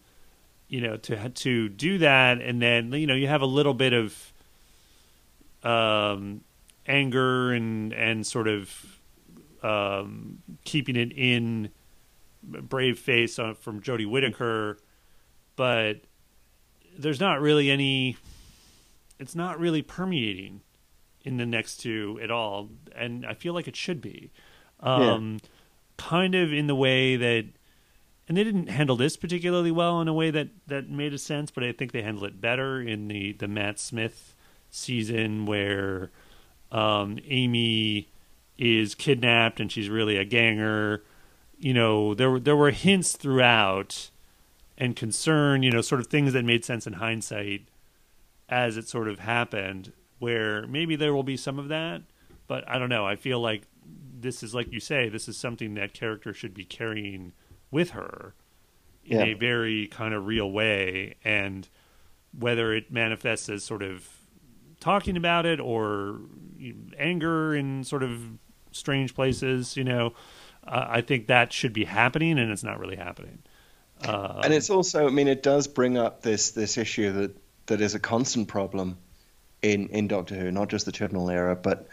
[0.67, 3.93] You know, to to do that, and then you know you have a little bit
[3.93, 4.33] of
[5.63, 6.41] um,
[6.85, 8.99] anger and and sort of
[9.63, 11.69] um, keeping it in
[12.43, 14.77] brave face on, from Jodie Whittaker,
[15.55, 16.01] but
[16.95, 18.17] there's not really any
[19.19, 20.61] it's not really permeating
[21.25, 24.31] in the next two at all, and I feel like it should be.
[24.79, 25.39] Um,
[25.97, 27.45] Kind of in the way that,
[28.27, 31.51] and they didn't handle this particularly well in a way that that made a sense,
[31.51, 34.35] but I think they handled it better in the the Matt Smith
[34.69, 36.11] season where
[36.71, 38.09] um, Amy
[38.57, 41.01] is kidnapped and she's really a ganger.
[41.57, 44.09] You know, there were there were hints throughout
[44.77, 47.61] and concern, you know, sort of things that made sense in hindsight
[48.49, 49.93] as it sort of happened,
[50.25, 52.01] where maybe there will be some of that,
[52.47, 53.05] but I don't know.
[53.05, 53.67] I feel like
[54.19, 57.33] this is like you say, this is something that character should be carrying
[57.69, 58.33] with her
[59.05, 59.25] in Yeah.
[59.25, 61.69] a very kind of real way, and
[62.37, 64.09] whether it manifests as sort of
[64.79, 66.19] talking about it or
[66.97, 68.19] anger in sort of
[68.71, 70.13] strange places, you know,
[70.67, 73.43] uh, I think that should be happening, and it's not really happening.
[74.03, 77.81] Uh, and it's also, I mean, it does bring up this this issue that that
[77.81, 78.97] is a constant problem
[79.65, 81.87] in in Doctor Who, not just the Chibnall era, but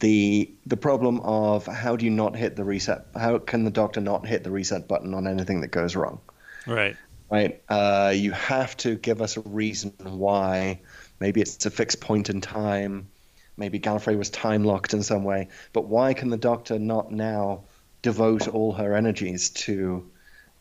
[0.00, 3.06] the the problem of how do you not hit the reset?
[3.14, 6.20] How can the Doctor not hit the reset button on anything that goes wrong?
[6.66, 6.96] right.
[7.30, 7.62] Right?
[7.68, 10.80] Uh, you have to give us a reason why.
[11.18, 13.08] Maybe it's a fixed point in time.
[13.56, 15.48] Maybe Gallifrey was time locked in some way.
[15.72, 17.64] But why can the Doctor not now
[18.02, 20.10] devote all her energies to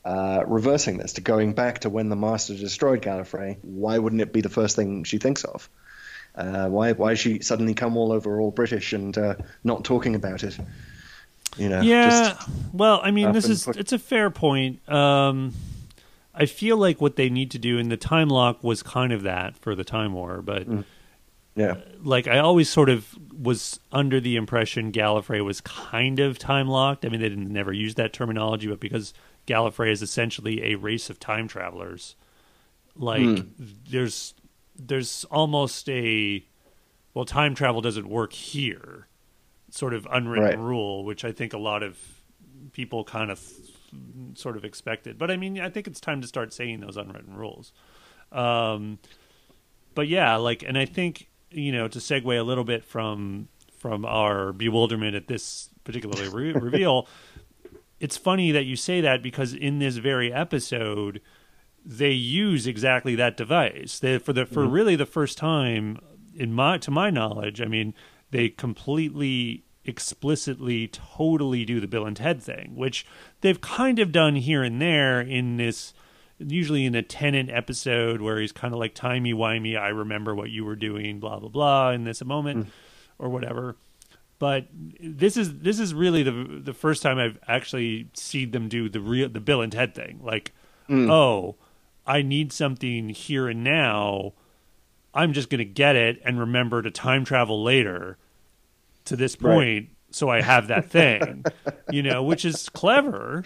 [0.06, 3.58] uh, reversing this, to going back to when the Master destroyed Gallifrey?
[3.62, 5.70] Why wouldn't it be the first thing she thinks of?
[6.36, 10.16] Uh, why why has she suddenly come all over all British and uh, not talking
[10.16, 10.58] about it?
[11.58, 12.10] You know, Yeah.
[12.36, 14.88] just- well, I mean, this is push- it's a fair point.
[14.90, 15.54] Um,
[16.34, 19.22] I feel like what they need to do in the time lock was kind of
[19.24, 20.66] that for the time war, but
[21.56, 23.08] yeah, like I always sort of
[23.40, 27.06] was under the impression Gallifrey was kind of time locked.
[27.06, 29.14] I mean, they didn't never use that terminology, but because
[29.46, 32.16] Gallifrey is essentially a race of time travelers,
[32.96, 33.44] like
[33.92, 34.34] there's
[34.78, 36.46] there's almost a
[37.14, 39.08] well, time travel doesn't work here,
[39.70, 40.58] sort of unwritten Right.
[40.60, 41.98] rule, which I think a lot of
[42.72, 43.40] people kind of
[44.34, 45.18] sort of expected.
[45.20, 47.72] But I mean, I think it's time to start saying those unwritten rules.
[48.32, 48.98] Um,
[49.94, 54.06] but yeah, like, and I think you know to segue a little bit from from
[54.06, 57.08] our bewilderment at this particular re- reveal,
[58.00, 61.22] it's funny that you say that because in this very episode,
[61.86, 64.00] they use exactly that device.
[64.00, 64.74] They for the for mm-hmm.
[64.74, 66.00] really the first time
[66.36, 67.94] in my to my knowledge, I mean,
[68.32, 73.06] they completely explicitly totally do the Bill and Ted thing, which
[73.42, 75.94] they've kind of done here and there in this
[76.40, 80.50] usually in a Tennant episode where he's kind of like timey wimey, I remember what
[80.50, 82.70] you were doing, blah blah blah, in this moment mm.
[83.20, 83.76] or whatever.
[84.40, 84.68] But
[85.00, 89.00] this is this is really the the first time I've actually seen them do the
[89.00, 90.20] real the Bill and Ted thing.
[90.24, 90.52] Like,
[90.90, 91.10] mm.
[91.10, 91.56] oh,
[92.06, 94.34] I need something here and now.
[95.14, 98.18] I'm just going to get it and remember to time travel later
[99.06, 101.44] to this point so I have that thing,
[101.92, 103.44] you know, which is clever.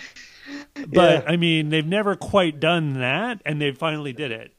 [0.75, 1.23] But Yeah.
[1.25, 4.53] I mean, they've never quite done that and they finally did it.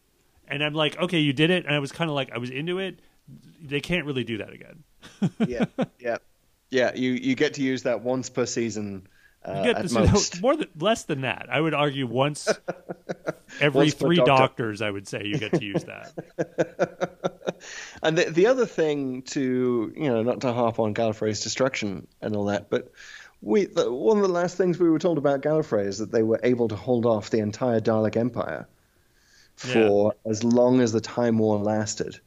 [0.48, 1.66] And I'm like, okay, you did it.
[1.66, 3.00] And I was kind of like, I was into it.
[3.60, 4.84] They can't really do that again.
[5.46, 5.64] yeah,
[5.98, 6.16] yeah,
[6.70, 6.94] yeah.
[6.94, 9.06] You you get to use that once per season
[9.48, 11.46] uh, You get this more than less than that.
[11.50, 12.48] I would argue once
[13.60, 14.32] every Once three doctor.
[14.32, 17.14] doctors, I would say you get to use that.
[18.02, 22.36] And the, the other thing to you know, not to harp on Gallifrey's destruction and
[22.36, 22.92] all that, but
[23.42, 26.22] we the, one of the last things we were told about Gallifrey is that they
[26.22, 28.68] were able to hold off the entire Dalek Empire
[29.56, 32.20] for as long as the Time War lasted.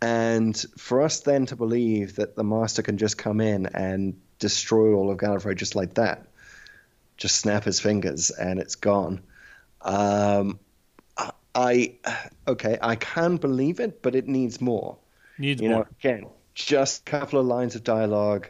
[0.00, 4.94] And for us then to believe that the Master can just come in and destroy
[4.94, 6.26] all of Gallifrey just like that.
[7.20, 9.22] Just snap his fingers and it's gone.
[9.82, 10.58] Um,
[11.54, 11.94] I
[12.46, 14.98] okay, I can believe it, but it needs more.
[15.38, 15.78] Needs you more.
[15.80, 18.48] know, again, just a couple of lines of dialogue.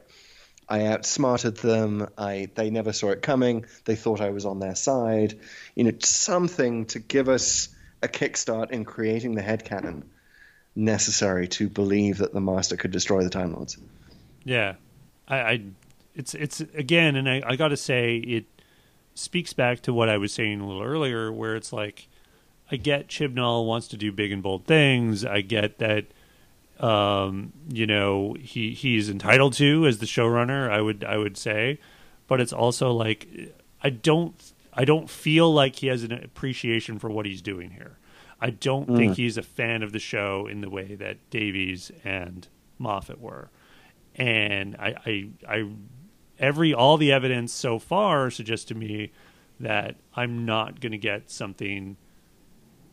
[0.69, 2.09] I outsmarted them.
[2.17, 3.65] I they never saw it coming.
[3.85, 5.39] They thought I was on their side.
[5.75, 7.69] You know, something to give us
[8.03, 10.05] a kickstart in creating the head headcanon
[10.77, 13.77] necessary to believe that the Master could destroy the Time Lords.
[14.45, 14.75] Yeah,
[15.27, 15.63] I, I
[16.15, 18.45] it's it's again, and I, I got to say it
[19.15, 22.09] speaks back to what I was saying a little earlier, where it's like
[22.71, 25.25] I get Chibnall wants to do big and bold things.
[25.25, 26.07] I get that
[26.79, 30.71] um, you know he he's entitled to as the showrunner.
[30.71, 31.79] I would I would say,
[32.27, 33.29] but it's also like
[33.83, 34.35] I don't
[34.73, 37.99] I don't feel like he has an appreciation for what he's doing here.
[38.41, 42.49] I don't think he's a fan of the show in the way that Davies and
[42.79, 43.51] Moffat were,
[44.15, 45.69] and I I, I
[46.41, 49.13] every all the evidence so far suggests to me
[49.61, 51.97] that I'm not going to get something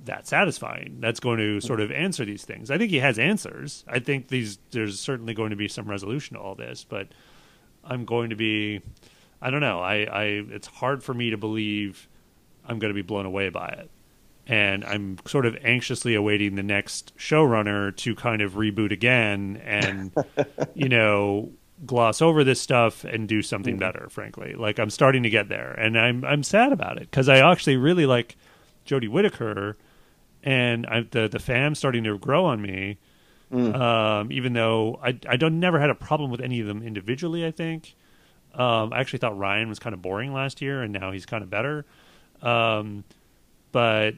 [0.06, 2.70] that satisfying that's going to sort of answer these things.
[2.70, 3.84] I think he has answers.
[3.88, 7.08] I think these there's certainly going to be some resolution to all this, but
[7.84, 8.82] I'm going to be
[9.42, 9.80] I don't know.
[9.80, 12.08] I, I it's hard for me to believe
[12.66, 13.90] I'm going to be blown away by it.
[14.46, 20.14] And I'm sort of anxiously awaiting the next showrunner to kind of reboot again and
[20.74, 21.52] you know
[21.86, 24.56] gloss over this stuff and do something better frankly.
[24.56, 27.78] Like i'm starting to get there and i'm i'm sad about it because i actually
[27.78, 28.36] really like
[28.86, 29.78] jodie whittaker
[30.44, 32.98] and I, the the fam's starting to grow on me
[33.76, 37.46] um, even though i i don't never had a problem with any of them individually
[37.46, 37.96] i think.
[38.56, 41.44] Um, i actually thought ryan was kind of boring last year and now he's kind
[41.44, 41.86] of better.
[42.42, 43.04] Um,
[43.72, 44.16] but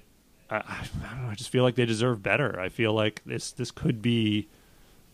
[0.49, 2.59] I, I don't know i just feel like they deserve better.
[2.59, 4.47] I feel like this this could be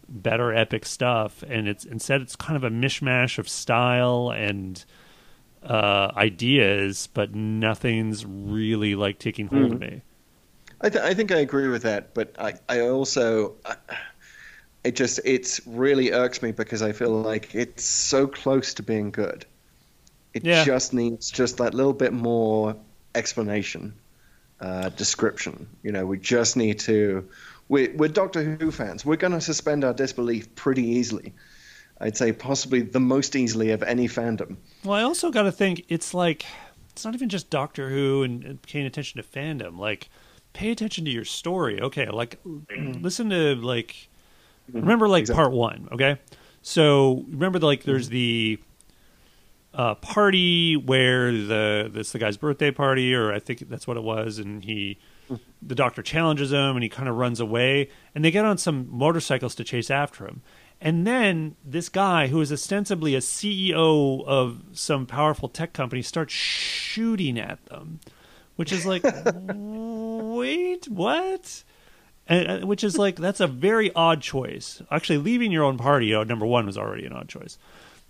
[0.07, 4.85] better epic stuff and it's instead it's kind of a mishmash of style and
[5.63, 10.01] uh ideas but nothing's really like taking hold of me
[10.81, 13.75] I, th- I think I agree with that, but I, I also, I,
[14.83, 19.09] it just, it's really irks me because I feel like it's so close to being
[19.11, 19.45] good.
[20.33, 20.63] It Yeah.
[20.65, 22.75] just needs just that little bit more
[23.15, 23.93] explanation,
[24.59, 25.67] uh, description.
[25.81, 27.27] You know, we just need to,
[27.69, 29.05] we're, we're Doctor Who fans.
[29.05, 31.33] We're going to suspend our disbelief pretty easily.
[31.99, 34.57] I'd say possibly the most easily of any fandom.
[34.83, 36.45] well i also got to think it's like
[36.91, 40.09] it's not even just doctor who and, and paying attention to fandom like
[40.51, 42.37] pay attention to your story okay like
[42.75, 44.09] listen to like
[44.73, 45.41] remember like Exactly.
[45.41, 46.19] part one okay
[46.61, 48.59] so remember like there's the
[49.73, 54.03] uh, party where the that's the guy's birthday party or i think that's what it
[54.03, 54.97] was and he
[55.65, 58.87] the doctor challenges him and he kind of runs away and they get on some
[58.89, 60.41] motorcycles to chase after him.
[60.81, 66.33] And then this guy who is ostensibly a ceo of some powerful tech company starts
[66.33, 67.99] shooting at them
[68.57, 69.03] which is like
[69.53, 71.63] wait what?
[72.27, 74.81] And, uh, which is like that's a very odd choice.
[74.91, 77.57] Actually leaving your own party uh, number one was already an odd choice.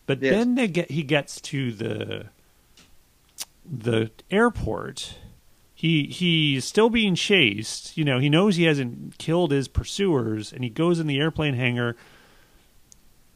[0.06, 0.34] But Yes.
[0.36, 2.26] then they get he gets to the
[3.66, 5.16] the airport
[5.76, 7.98] he he's still being chased.
[7.98, 11.54] You know he knows he hasn't killed his pursuers and he goes in the airplane
[11.54, 11.96] hangar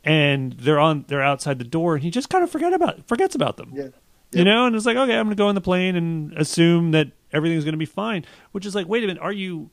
[0.03, 3.35] and they're on they're outside the door and he just kind of forget about forgets
[3.35, 3.71] about them.
[3.73, 3.89] Yeah.
[4.31, 7.07] you know and it's like okay i'm gonna go on the plane and assume that
[7.33, 9.71] everything's gonna be fine which is like wait a minute are you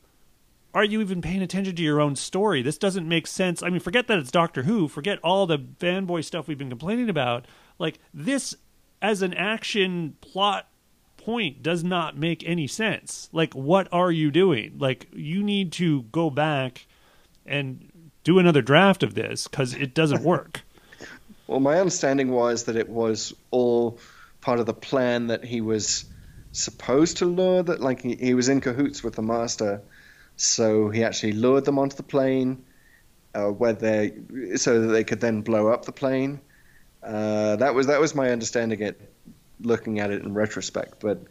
[0.76, 2.61] are you even paying attention to your own story?
[2.61, 3.62] This doesn't make sense.
[3.62, 4.88] I mean forget that it's doctor who.
[4.88, 7.46] Forget all the fanboy stuff we've been complaining about.
[7.79, 8.55] Like this
[9.00, 10.68] as an action plot
[11.26, 16.02] point does not make any sense like what are you doing like you need to
[16.12, 16.86] go back
[17.44, 17.90] and
[18.22, 20.62] do another draft of this because it doesn't work
[21.46, 23.98] Well, my understanding was that it was all
[24.40, 26.04] part of the plan that he was
[26.52, 29.82] supposed to lure that, like he, he was in cahoots with the master,
[30.36, 32.64] so he actually lured them onto the plane,
[33.34, 34.14] uh, where they
[34.56, 36.40] so that they could then blow up the plane.
[37.02, 38.80] Uh, that was that was my understanding.
[38.80, 39.00] It
[39.61, 41.23] looking at it in retrospect, but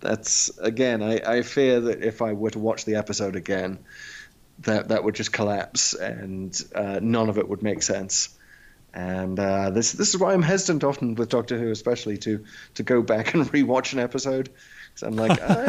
[0.00, 3.78] that's again, I, I fear that if I were to watch the episode again,
[4.60, 8.36] that that would just collapse and uh, none of it would make sense.
[8.94, 12.82] And uh, this this is why I'm hesitant often with Doctor Who, especially to to
[12.82, 14.50] go back and rewatch an episode.
[14.94, 15.64] 'Cause I'm like, I,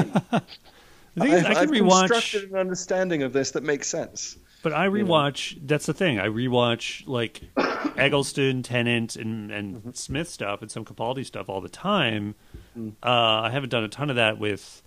[1.16, 3.88] the thing is, I've, i can I've rewatch constructed an understanding of this that makes
[3.88, 4.36] sense.
[4.64, 5.60] But I rewatch.
[5.62, 6.20] That's the thing.
[6.20, 7.42] I rewatch like
[7.98, 9.92] Eccleston, Tennant, and and Mm-hmm.
[9.92, 12.34] Smith stuff and some Capaldi stuff all the time.
[12.78, 12.94] Mm.
[13.04, 13.08] Uh,
[13.48, 14.82] I haven't done a ton of that with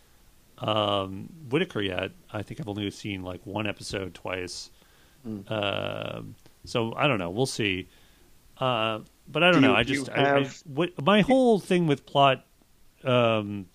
[0.58, 2.10] um, Whittaker yet.
[2.32, 4.70] I think I've only seen like one episode twice.
[5.26, 5.50] Mm.
[5.50, 7.30] Um so I don't know.
[7.30, 7.88] We'll see.
[8.58, 9.72] Uh, but I don't Do know.
[9.72, 12.44] you- I you just I, I, what, my whole thing with plot,
[13.04, 13.66] um,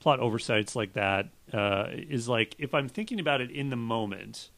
[0.00, 4.50] plot oversights like that uh, is like if I'm thinking about it in the moment,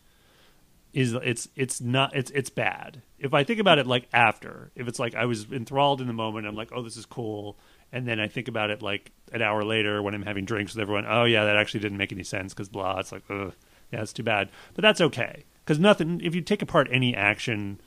[0.95, 3.03] is it's it's not it's it's bad.
[3.18, 6.12] If I think about it like after, if it's like I was enthralled in the
[6.12, 7.57] moment, I'm like, oh, this is cool,
[7.92, 10.82] and then I think about it like an hour later when I'm having drinks with
[10.82, 11.05] everyone.
[11.09, 13.01] Oh yeah, that actually didn't make any sense because blah.
[13.01, 13.53] It's like, ugh,
[13.92, 14.51] yeah, it's too bad.
[14.74, 16.20] But that's okay because nothing.
[16.22, 17.80] If you take apart any action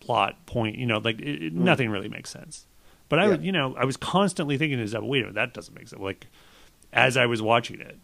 [0.00, 1.64] plot point, you know, like it, it- mm-hmm.
[1.64, 2.66] nothing really makes sense.
[3.08, 3.28] But I Yeah.
[3.30, 5.88] would, you know, I was constantly thinking, is that wait a minute, that doesn't make
[5.88, 6.00] sense.
[6.02, 6.26] Like
[6.92, 7.98] as I was watching it.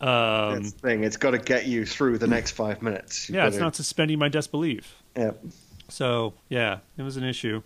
[0.00, 1.04] Um, That's the thing.
[1.04, 3.28] It's got to get you through the next five minutes.
[3.28, 4.94] You've yeah, got it's to- not suspending my disbelief.
[5.16, 5.32] Yeah.
[5.88, 7.62] So yeah, it was an issue.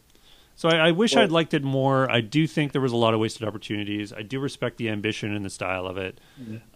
[0.55, 2.11] So I, I wish Well- I'd liked it more.
[2.11, 4.13] I do think there was a lot of wasted opportunities.
[4.13, 6.21] I do respect the ambition and the style of it,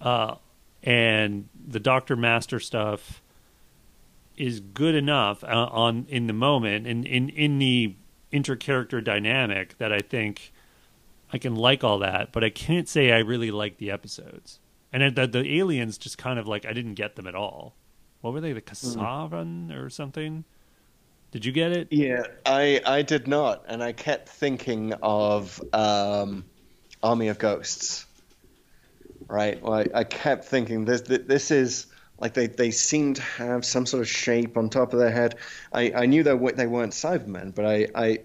[0.00, 0.34] uh,
[0.82, 3.22] and the Doctor Master stuff
[4.36, 7.94] is good enough uh, on in the moment and in in the
[8.32, 10.52] intercharacter dynamic that I think
[11.32, 14.58] I can like all that, but I can't say I really like the episodes.
[14.96, 17.74] And the, the aliens just kind of like I didn't get them at all.
[18.22, 18.54] What were they?
[18.54, 20.42] The Kasaavin or something?
[21.32, 21.88] Did you get it?
[21.90, 26.46] Yeah, I I did not, and I kept thinking of um,
[27.02, 28.06] Army of Ghosts.
[29.28, 31.88] Right, well, I, I kept thinking this this is
[32.18, 35.34] like they, they seem to have some sort of shape on top of their head.
[35.74, 38.18] I, I knew they they weren't Cybermen, but I, I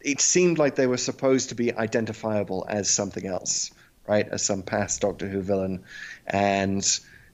[0.00, 3.72] it seemed like they were supposed to be identifiable as something else,
[4.06, 4.26] right?
[4.28, 5.82] As some past Doctor Who villain,
[6.26, 6.84] and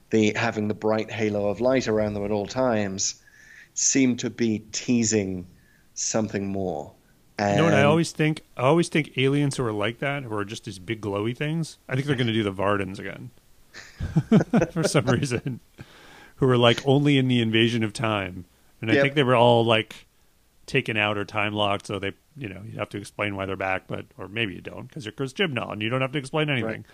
[0.09, 3.21] the having the bright halo of light around them at all times
[3.73, 5.45] seemed to be teasing
[5.93, 6.93] something more.
[7.37, 8.41] And You know what I always think?
[8.55, 11.77] I always think aliens who are like that, who are just these big glowy things.
[11.87, 13.29] I think they're going to do the Vardans again,
[14.71, 15.59] for some reason,
[16.37, 18.45] who are like only in the invasion of time,
[18.81, 19.03] and I Yep.
[19.03, 20.06] think they were all like
[20.67, 23.55] taken out or time locked, so they, you know, you have to explain why they're
[23.55, 26.19] back, but or maybe you don't because you're Chris Chibnall and you don't have to
[26.19, 26.85] explain anything.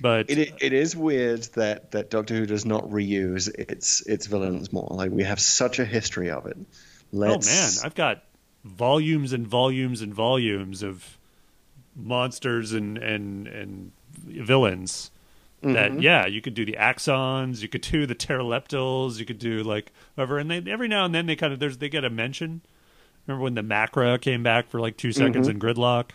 [0.00, 4.72] But It, it is weird that, that Doctor Who does not reuse its its villains
[4.72, 4.88] more.
[4.90, 6.56] Like we have such a history of it.
[6.58, 6.66] Oh,
[7.12, 8.22] Let's, oh man, I've got
[8.64, 11.18] volumes and volumes and volumes of
[11.94, 13.92] monsters and and and
[14.26, 15.10] villains.
[15.62, 16.00] That mm-hmm.
[16.00, 19.90] yeah, you could do the axons, you could do the pteroleptals, you could do like
[20.14, 22.60] whatever, and they every now and then they kind of there's they get a mention.
[23.26, 26.10] Remember when the Macra came back for like two seconds in Gridlock?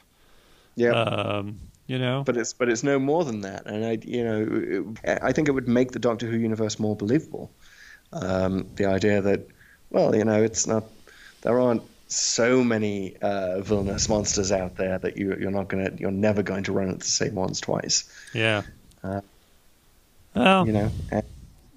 [0.75, 0.91] yeah.
[0.91, 4.95] Um, you know, but it's but it's no more than that, and I you know
[5.03, 7.51] it, I think it would make the Doctor Who universe more believable.
[8.13, 9.47] Um, the idea that
[9.89, 10.85] well you know it's not
[11.41, 16.11] there aren't so many uh, villainous monsters out there that you you're not gonna you're
[16.11, 18.09] never going to run into the same ones twice.
[18.33, 18.61] yeah.
[19.03, 19.19] Uh,
[20.33, 21.23] well, you know, and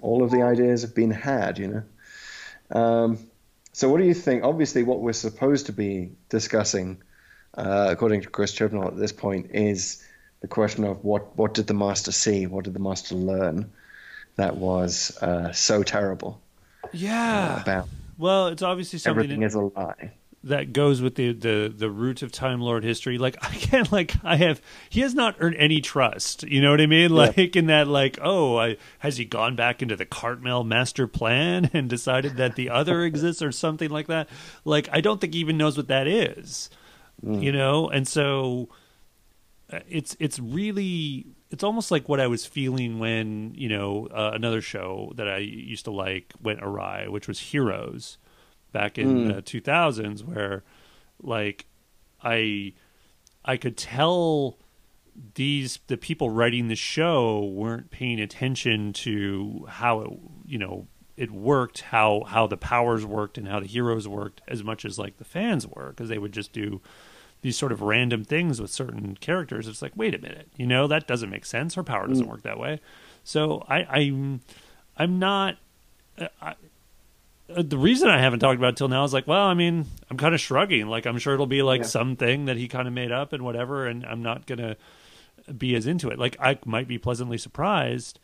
[0.01, 2.79] all of the ideas have been had, you know.
[2.79, 3.19] Um,
[3.75, 4.45] so, what do you think?
[4.45, 7.03] Obviously, what we're supposed to be discussing,
[7.57, 10.01] uh, according to Chris Chibnall at this point, is
[10.39, 12.47] the question of what what did the master see?
[12.47, 13.69] What did the master learn
[14.37, 16.39] that was uh, so terrible
[16.93, 17.63] yeah.
[17.63, 20.13] about Well, it's obviously something everything is a lie?
[20.45, 23.17] That goes with the, the the root of Time Lord history.
[23.17, 26.43] Like I can't like I have he has not earned any trust.
[26.43, 27.11] You know what I mean?
[27.11, 31.69] Like in that like oh I, has he gone back into the Cartmel master plan
[31.73, 34.29] and decided that the other exists or something like that?
[34.63, 36.69] Like I don't think he even knows what that is.
[37.23, 38.69] You know, and so
[39.71, 44.31] uh, it's it's really it's almost like what I was feeling when you know uh,
[44.33, 48.17] another show that I used to like went awry, which was Heroes
[48.75, 50.61] back in the 2000s, where
[51.23, 51.65] like
[52.21, 52.73] I
[53.45, 54.57] I could tell
[55.35, 60.09] these the people writing the show weren't paying attention to how it
[60.45, 64.61] you know it worked how how the powers worked and how the heroes worked as
[64.61, 66.81] much as like the fans were because they would just do
[67.41, 69.69] these sort of random things with certain characters.
[69.69, 71.75] It's like wait a minute you know that doesn't make sense.
[71.75, 72.81] Her power doesn't work that way.
[73.23, 74.41] So i i'm
[74.97, 75.55] i'm not
[76.19, 76.53] I, uh,
[77.47, 80.17] the reason I haven't talked about it till now is like, well, I mean, I'm
[80.17, 80.87] kind of shrugging.
[80.87, 81.87] Like, I'm sure it'll be like Yeah.
[81.87, 84.77] something that he kind of made up and whatever, and I'm not gonna
[85.57, 86.17] be as into it.
[86.17, 88.19] Like, I might be pleasantly surprised,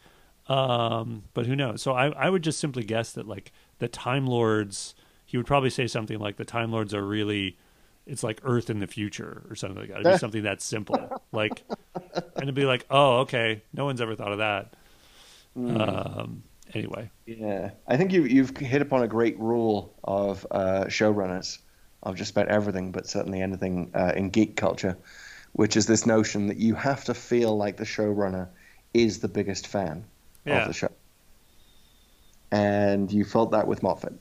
[0.47, 1.82] um, but who knows?
[1.82, 4.95] So I, I would just simply guess that like the Time Lords,
[5.26, 7.57] he would probably say something like the Time Lords are really,
[8.07, 10.01] it's like Earth in the future or something like that.
[10.01, 11.61] It'd be something that simple, like,
[11.95, 14.74] and it'd be like, oh, okay, no one's ever thought of that.
[15.55, 16.43] Um,
[16.74, 21.59] anyway, Yeah, I think you you've hit upon a great rule of uh, showrunners
[22.03, 24.97] of just about everything, but certainly anything uh, in geek culture,
[25.53, 28.49] which is this notion that you have to feel like the showrunner
[28.93, 30.05] is the biggest fan
[30.45, 30.55] Yeah.
[30.55, 30.89] of the show,
[32.51, 34.13] and you felt that with Moffat,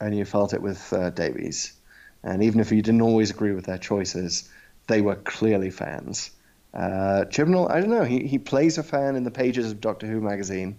[0.00, 1.74] and you felt it with uh, Davies,
[2.22, 4.48] and even if you didn't always agree with their choices,
[4.88, 6.30] they were clearly fans.
[6.74, 10.06] Uh, Chibnall, I don't know, he, he plays a fan in the pages of Doctor
[10.06, 10.78] Who magazine.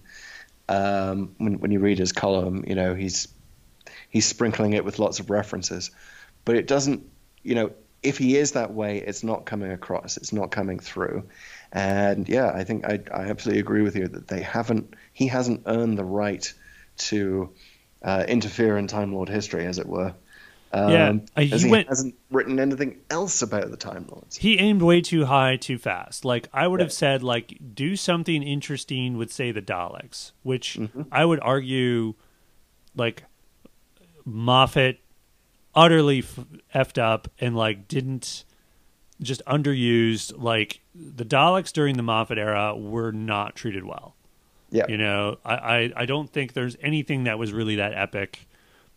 [0.70, 3.28] Um, when, when you read his column, you know, he's
[4.09, 5.91] he's sprinkling it with lots of references.
[6.45, 7.03] But it doesn't,
[7.41, 7.72] you know,
[8.03, 11.24] if he is that way, it's not coming across, it's not coming through.
[11.72, 15.64] And yeah, I think I, I absolutely agree with you that they haven't, he hasn't
[15.66, 16.53] earned the right
[16.97, 17.49] to
[18.03, 20.14] uh, interfere in Time Lord history, as it were.
[20.76, 24.38] Um, Yeah, uh, he he went- hasn't written anything else about the Time Lords.
[24.38, 28.41] he aimed way too high too fast like i would have said like do something
[28.41, 31.03] interesting with say the daleks which Mm-hmm.
[31.11, 32.15] i would argue
[32.95, 33.24] like
[34.26, 34.99] moffat
[35.76, 36.39] utterly f-
[36.74, 38.43] effed up and like didn't
[39.21, 44.15] just underused like the daleks during the moffat era were not treated well
[44.71, 44.86] Yeah.
[44.88, 48.47] you know I, I i don't think there's anything that was really that epic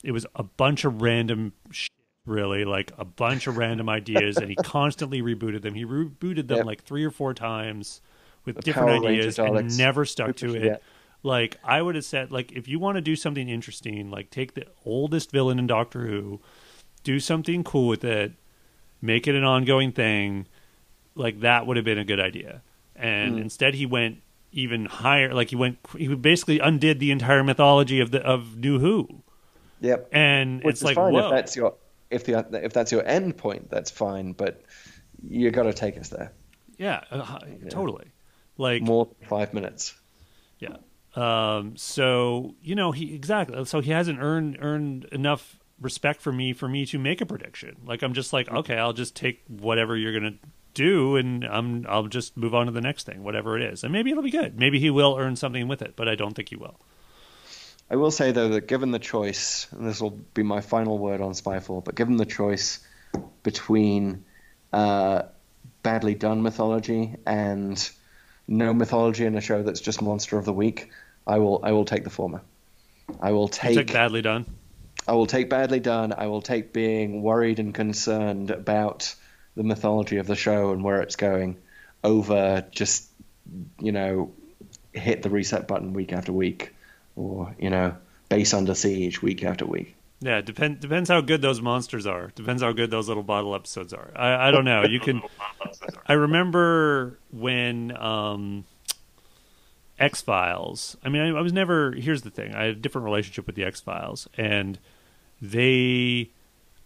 [0.05, 1.91] it was a bunch of random shit,
[2.27, 6.59] really like a bunch of random ideas and he constantly rebooted them he rebooted them
[6.59, 6.67] Yep.
[6.67, 8.01] like three or four times
[8.45, 9.79] with The different Power Ranger ideas and Daleks.
[9.79, 10.83] never stuck to it
[11.23, 14.55] like i would have said like if you want to do something interesting like take
[14.55, 16.41] the oldest villain in doctor who
[17.05, 18.33] do something cool with it
[19.01, 20.47] make it an ongoing thing
[21.15, 22.63] like that would have been a good idea
[22.95, 23.43] and Hmm.
[23.43, 24.19] instead he went
[24.53, 28.79] even higher like he went he basically undid the entire mythology of the of new
[28.79, 29.23] who
[29.81, 30.09] Yep.
[30.13, 31.75] and Which it's like fine whoa if that's your
[32.11, 34.33] if the if that's your end point, that's fine.
[34.33, 34.63] But
[35.23, 36.33] you got to take us there.
[36.79, 37.39] yeah, uh,
[37.71, 38.13] totally
[38.59, 39.95] like More five minutes.
[40.59, 40.77] Yeah.
[41.15, 43.65] Um, so you know he exactly.
[43.65, 47.77] So he hasn't earned earned enough respect for me for me to make a prediction.
[47.85, 50.37] Like I'm just like okay, I'll just take whatever you're gonna
[50.75, 53.93] do, and I'm I'll just move on to the next thing, whatever it is, and
[53.93, 54.59] maybe it'll be good.
[54.59, 56.81] Maybe he will earn something with it, but I don't think he will.
[57.91, 61.21] I will say though that given the choice, and this will be my final word
[61.21, 62.81] on Spyfall, but given the choice
[63.43, 64.25] between
[64.73, 65.23] uh,
[65.83, 67.91] badly done mythology and
[68.49, 70.91] no mythology in a show that's just Monster of the Week,
[71.27, 72.43] I will I will take the former.
[73.21, 74.47] I will You take badly done.
[75.07, 76.13] I will take badly done.
[76.17, 79.15] I will take being worried and concerned about
[79.55, 81.57] the mythology of the show and where it's going
[82.03, 83.09] over just,
[83.79, 84.33] you know,
[84.93, 86.75] hit the reset button week after week
[87.17, 87.97] or, you know,
[88.29, 89.97] base under siege week after week.
[90.21, 92.33] Yeah, depend depends how good those monsters are.
[92.35, 94.11] Depends how good those little bottle episodes are.
[94.17, 94.85] I, I don't know.
[94.85, 95.21] You can.
[96.07, 98.65] I remember when um,
[99.99, 100.97] X Files.
[101.05, 101.93] I mean, I, I was never.
[101.93, 102.55] Here's the thing.
[102.55, 104.79] I had a different relationship with the X Files, and
[105.41, 106.31] they.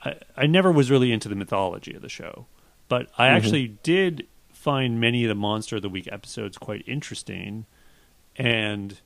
[0.05, 2.47] I, I never was really into the mythology of the show,
[2.89, 7.67] but I actually did find many of the Monster of the Week episodes quite interesting,
[8.35, 8.99] and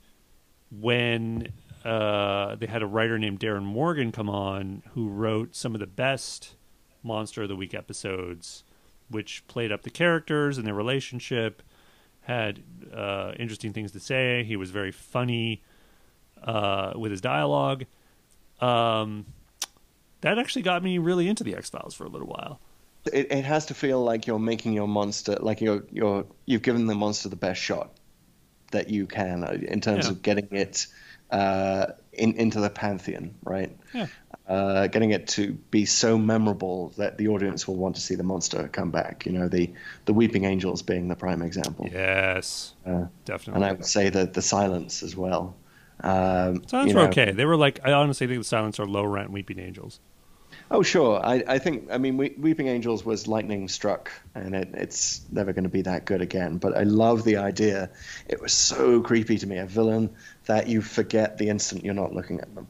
[0.79, 1.53] when
[1.83, 5.87] uh, they had a writer named Darin Morgan come on who wrote some of the
[5.87, 6.55] best
[7.03, 8.63] Monster of the Week episodes,
[9.09, 11.61] which played up the characters and their relationship,
[12.21, 14.43] had uh, interesting things to say.
[14.43, 15.61] He was very funny
[16.43, 17.85] uh, with his dialogue.
[18.59, 19.27] Um,
[20.21, 22.59] that actually got me really into the X Files for a little while.
[23.13, 26.87] It, it has to feel like you're making your monster, like you're, you're, you've given
[26.87, 27.91] the monster the best shot
[28.75, 30.11] that you can uh, in terms Yeah.
[30.11, 30.87] of getting it
[31.31, 33.75] uh, in, into the pantheon, right?
[33.93, 34.07] Yeah.
[34.47, 38.23] uh, getting it to be so memorable that the audience will want to see the
[38.23, 39.25] monster come back.
[39.25, 39.71] You know, the
[40.05, 43.55] the Weeping Angels being the prime example, Yes, Uh, definitely.
[43.55, 45.55] and I would say that the Silence as well.
[46.01, 47.31] Um, Silence were know- okay.
[47.31, 49.99] They were like I honestly think the Silence are low rent Weeping Angels.
[50.71, 51.23] Oh, sure.
[51.23, 51.89] I, I think.
[51.91, 55.83] I mean, we, Weeping Angels was lightning struck, and it, it's never going to be
[55.83, 56.57] that good again.
[56.57, 57.91] But I love the idea.
[58.27, 59.57] It was so creepy to me.
[59.57, 62.67] A villain that you forget the instant you're not looking at them.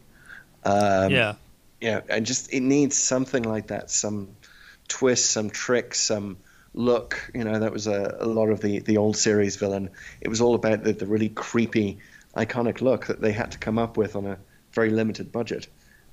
[0.63, 1.35] Um, yeah,
[1.79, 4.35] yeah, and just it needs something like that, some
[4.87, 6.37] twist, some trick, some
[6.73, 7.31] look.
[7.33, 9.89] You know, that was a, a lot of the the old series villain.
[10.19, 11.99] It was all about the, the really creepy,
[12.35, 14.37] iconic look that they had to come up with on a
[14.73, 15.67] very limited budget,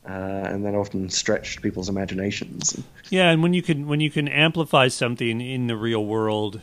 [0.07, 2.83] uh, and that often stretched people's imaginations.
[3.11, 6.61] Yeah, and when you can when you can amplify something in the real world,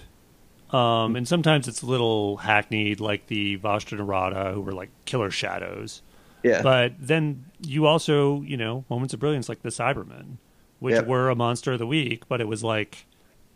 [0.71, 5.31] um, and sometimes it's a little hackneyed, like the Vashta Nerada, who were like killer
[5.31, 6.01] shadows.
[6.43, 10.37] Yeah, But then you also, you know, moments of brilliance like the Cybermen,
[10.79, 11.07] which Yep.
[11.07, 13.05] were a monster of the week, but it was like,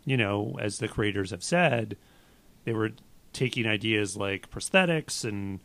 [0.04, 1.96] you know, as the creators have said,
[2.64, 2.90] they were
[3.32, 5.60] taking ideas like prosthetics and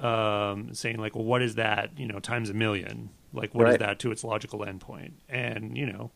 [0.00, 1.90] um, saying like, well, what is that?
[1.98, 3.10] You know, times a million.
[3.36, 3.80] Like, what is Right.
[3.80, 5.12] that to its logical endpoint?
[5.28, 6.10] And you know,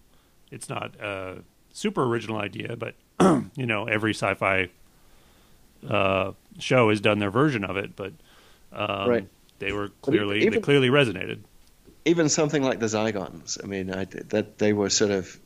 [0.50, 1.42] it's not a
[1.72, 2.94] super original idea, but
[3.56, 4.68] you know, every sci-fi
[5.88, 7.96] uh, show has done their version of it.
[7.96, 8.12] But
[8.72, 9.28] um, Right.
[9.58, 11.40] they were clearly even- they clearly resonated.
[12.06, 13.62] even something like the Zygons.
[13.62, 15.38] I mean, I, that they were sort of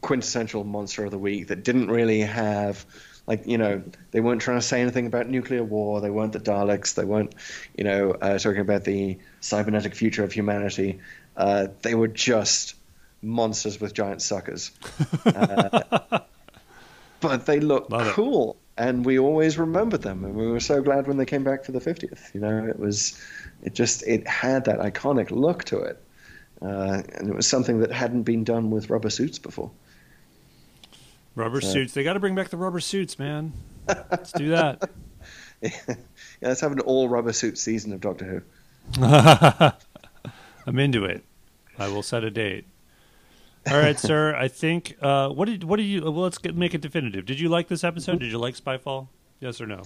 [0.00, 2.86] quintessential monster of the week that didn't really have
[3.26, 6.40] like you know they weren't trying to say anything about nuclear war they weren't the
[6.40, 7.34] daleks they weren't
[7.76, 11.00] you know uh, talking about the cybernetic future of humanity.
[11.36, 12.74] Uh, they were just
[13.22, 14.70] monsters with giant suckers.
[15.24, 16.20] Uh,
[17.20, 18.12] but they looked Love it.
[18.14, 21.64] cool and we always remembered them and we were so glad when they came back
[21.64, 23.16] for the 50th you know it was
[23.62, 26.02] it just it had that iconic look to it.
[26.60, 29.70] Uh, and it was something that hadn't been done with rubber suits before
[31.34, 31.94] Rubber So- suits.
[31.94, 33.52] They got to bring back the rubber suits, man.
[33.88, 34.90] Let's do that.
[35.62, 35.70] yeah,
[36.40, 38.44] let's have an all rubber suit season of Doctor
[38.96, 39.04] Who.
[40.66, 41.24] I'm into it.
[41.78, 42.66] I will set a date.
[43.70, 44.34] All right, sir.
[44.34, 44.96] I think.
[45.00, 46.02] Uh, what did what did you?
[46.02, 47.24] Well, let's get, make it definitive.
[47.26, 48.18] Did you like this episode?
[48.20, 49.08] Did you like Spyfall?
[49.40, 49.82] Yes or no?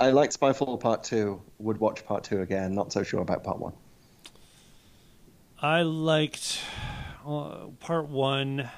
[0.00, 1.40] I liked Spyfall Part Two.
[1.58, 2.74] Would watch Part Two again.
[2.74, 3.72] Not so sure about Part One.
[5.60, 6.60] I liked
[7.26, 8.68] uh, part one.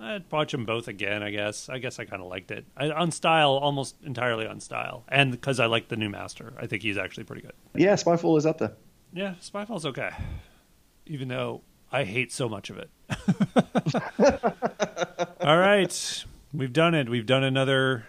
[0.00, 1.22] I'd watch them both again.
[1.22, 1.68] I guess.
[1.68, 2.64] I guess I kind of liked it.
[2.76, 6.52] I, on style, almost entirely on style, and because I like the new master.
[6.58, 7.52] I think he's actually pretty good.
[7.74, 8.72] Yeah, Spyfall is up there.
[9.12, 10.10] Yeah, Spyfall's okay,
[11.06, 12.90] even though I hate so much of it.
[15.40, 16.24] All right,
[16.54, 17.08] we've done it.
[17.08, 18.06] We've done another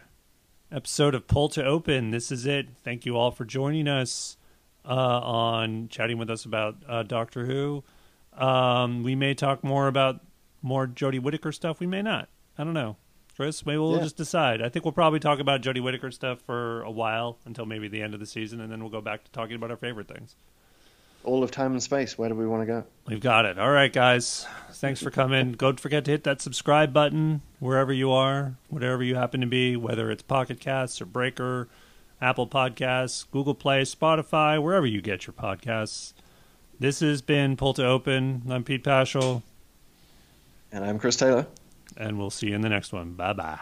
[0.71, 2.11] episode of Pull to Open.
[2.11, 2.67] This is it.
[2.83, 4.37] Thank you all for joining us
[4.85, 7.83] uh, on chatting with us about uh, Doctor Who.
[8.33, 10.21] Um, we may talk more about
[10.61, 11.79] more Jodie Whittaker stuff.
[11.79, 12.29] We may not.
[12.57, 12.97] I don't know.
[13.35, 14.03] Chris, maybe we'll Yeah.
[14.03, 14.61] just decide.
[14.61, 18.01] I think we'll probably talk about Jodie Whittaker stuff for a while until maybe the
[18.01, 20.35] end of the season, and then we'll go back to talking about our favorite things.
[21.23, 22.17] All of time and space.
[22.17, 22.83] Where do we want to go?
[23.07, 23.57] We've got it.
[23.59, 24.45] All right, guys.
[24.73, 25.51] Thanks for coming.
[25.57, 29.75] Don't forget to hit that subscribe button wherever you are, whatever you happen to be,
[29.75, 31.67] whether it's Pocket Casts or Breaker,
[32.19, 36.13] Apple Podcasts, Google Play, Spotify, wherever you get your podcasts.
[36.79, 38.41] This has been Pull to Open.
[38.49, 39.43] I'm Pete Pachal,
[40.71, 41.47] And I'm Chris Taylor.
[41.97, 43.13] and we'll see you in the next one.
[43.13, 43.59] Bye bye.